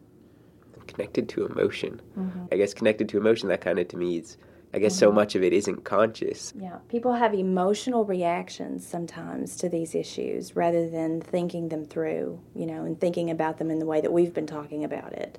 [0.87, 2.45] connected to emotion mm-hmm.
[2.51, 4.37] i guess connected to emotion that kind of to me is
[4.73, 4.99] I guess mm-hmm.
[5.01, 6.51] so much of it isn't conscious.
[6.59, 12.65] Yeah, people have emotional reactions sometimes to these issues rather than thinking them through, you
[12.65, 15.37] know, and thinking about them in the way that we've been talking about it.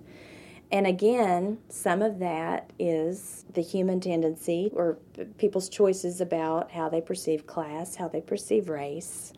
[0.73, 4.99] And again, some of that is the human tendency or
[5.39, 9.33] people's choices about how they perceive class, how they perceive race.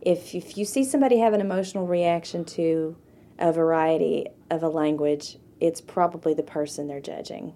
[0.00, 2.96] If, if you see somebody have an emotional reaction to
[3.38, 7.52] a variety of a language, it's probably the person they're judging.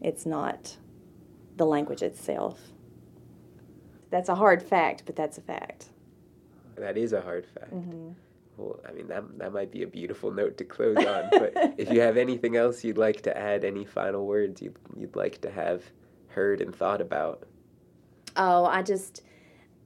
[0.00, 0.76] It's not
[1.56, 2.58] the language itself.
[4.10, 5.86] That's a hard fact, but that's a fact.
[6.76, 7.72] That is a hard fact.
[7.72, 8.10] Mm-hmm.
[8.56, 11.28] Well, I mean, that, that might be a beautiful note to close on.
[11.30, 15.16] But if you have anything else you'd like to add, any final words you'd, you'd
[15.16, 15.82] like to have
[16.28, 17.44] heard and thought about?
[18.36, 19.22] Oh, I just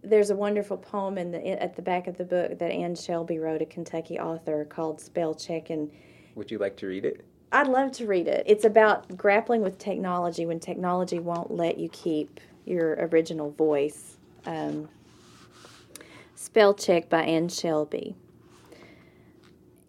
[0.02, 3.38] there's a wonderful poem in the at the back of the book that Anne Shelby
[3.38, 5.70] wrote, a Kentucky author, called Spell Check.
[5.70, 5.90] And
[6.34, 7.24] would you like to read it?
[7.50, 8.44] I'd love to read it.
[8.46, 14.18] It's about grappling with technology when technology won't let you keep your original voice.
[14.44, 14.88] Um,
[16.34, 18.14] Spell Check by Anne Shelby.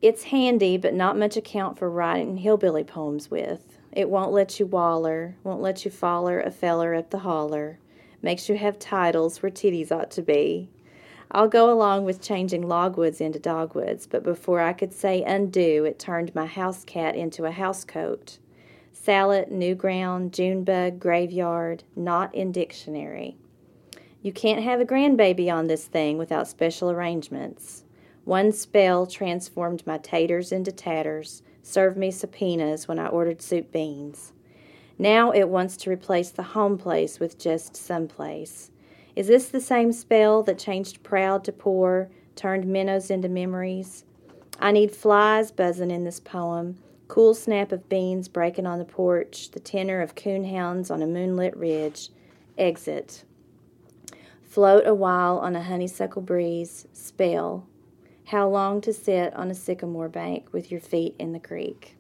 [0.02, 3.78] It's handy, but not much account for writing hillbilly poems with.
[3.92, 7.80] It won't let you waller, won't let you foller a feller up the holler,
[8.22, 10.70] makes you have titles where titties ought to be.
[11.32, 16.00] I'll go along with changing logwoods into dogwoods, but before I could say undo, it
[16.00, 18.40] turned my house cat into a housecoat.
[18.94, 23.36] Salad, new ground, June bug, graveyard, not in dictionary.
[24.22, 27.84] You can't have a grandbaby on this thing without special arrangements.
[28.30, 34.34] One spell transformed my taters into tatters, served me subpoenas when I ordered soup beans.
[35.00, 38.70] Now it wants to replace the home place with just some place.
[39.16, 44.06] Is this the same spell that changed proud to poor, turned minnows into memories?
[44.60, 46.78] I need flies buzzing in this poem,
[47.08, 51.58] cool snap of beans breaking on the porch, the tenor of coonhounds on a moonlit
[51.58, 52.10] ridge.
[52.60, 53.24] Exit.
[54.44, 56.86] Float a while on a honeysuckle breeze.
[56.94, 57.66] Spell.
[58.30, 61.98] How long to sit on a sycamore bank with your feet in the creek.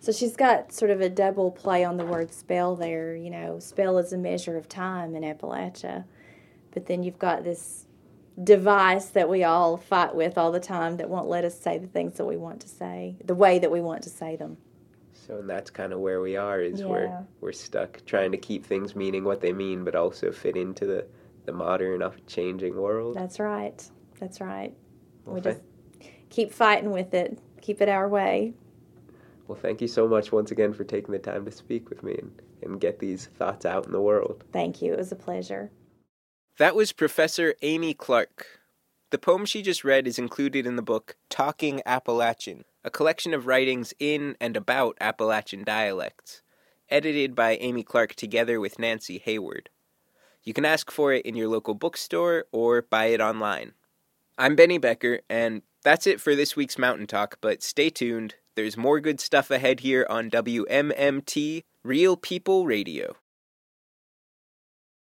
[0.00, 3.14] So she's got sort of a double play on the word spell there.
[3.14, 6.06] You know, spell is a measure of time in Appalachia.
[6.70, 7.86] But then you've got this
[8.42, 11.88] device that we all fight with all the time that won't let us say the
[11.88, 14.56] things that we want to say, the way that we want to say them.
[15.12, 16.86] So and that's kind of where we are is yeah.
[16.86, 20.86] we're we're stuck trying to keep things meaning what they mean but also fit into
[20.86, 21.06] the
[21.44, 23.14] the modern changing world.
[23.14, 23.86] That's right.
[24.18, 24.74] That's right.
[25.24, 25.60] Well, we just
[26.30, 27.38] keep fighting with it.
[27.60, 28.54] Keep it our way.
[29.46, 32.14] Well, thank you so much once again for taking the time to speak with me
[32.18, 34.44] and, and get these thoughts out in the world.
[34.52, 34.94] Thank you.
[34.94, 35.70] It was a pleasure.
[36.58, 38.60] That was Professor Amy Clark.
[39.10, 43.46] The poem she just read is included in the book Talking Appalachian, a collection of
[43.46, 46.42] writings in and about Appalachian dialects,
[46.88, 49.68] edited by Amy Clark together with Nancy Hayward.
[50.42, 53.72] You can ask for it in your local bookstore or buy it online.
[54.36, 58.34] I'm Benny Becker, and that's it for this week's Mountain Talk, but stay tuned.
[58.56, 63.14] There's more good stuff ahead here on WMMT Real People Radio.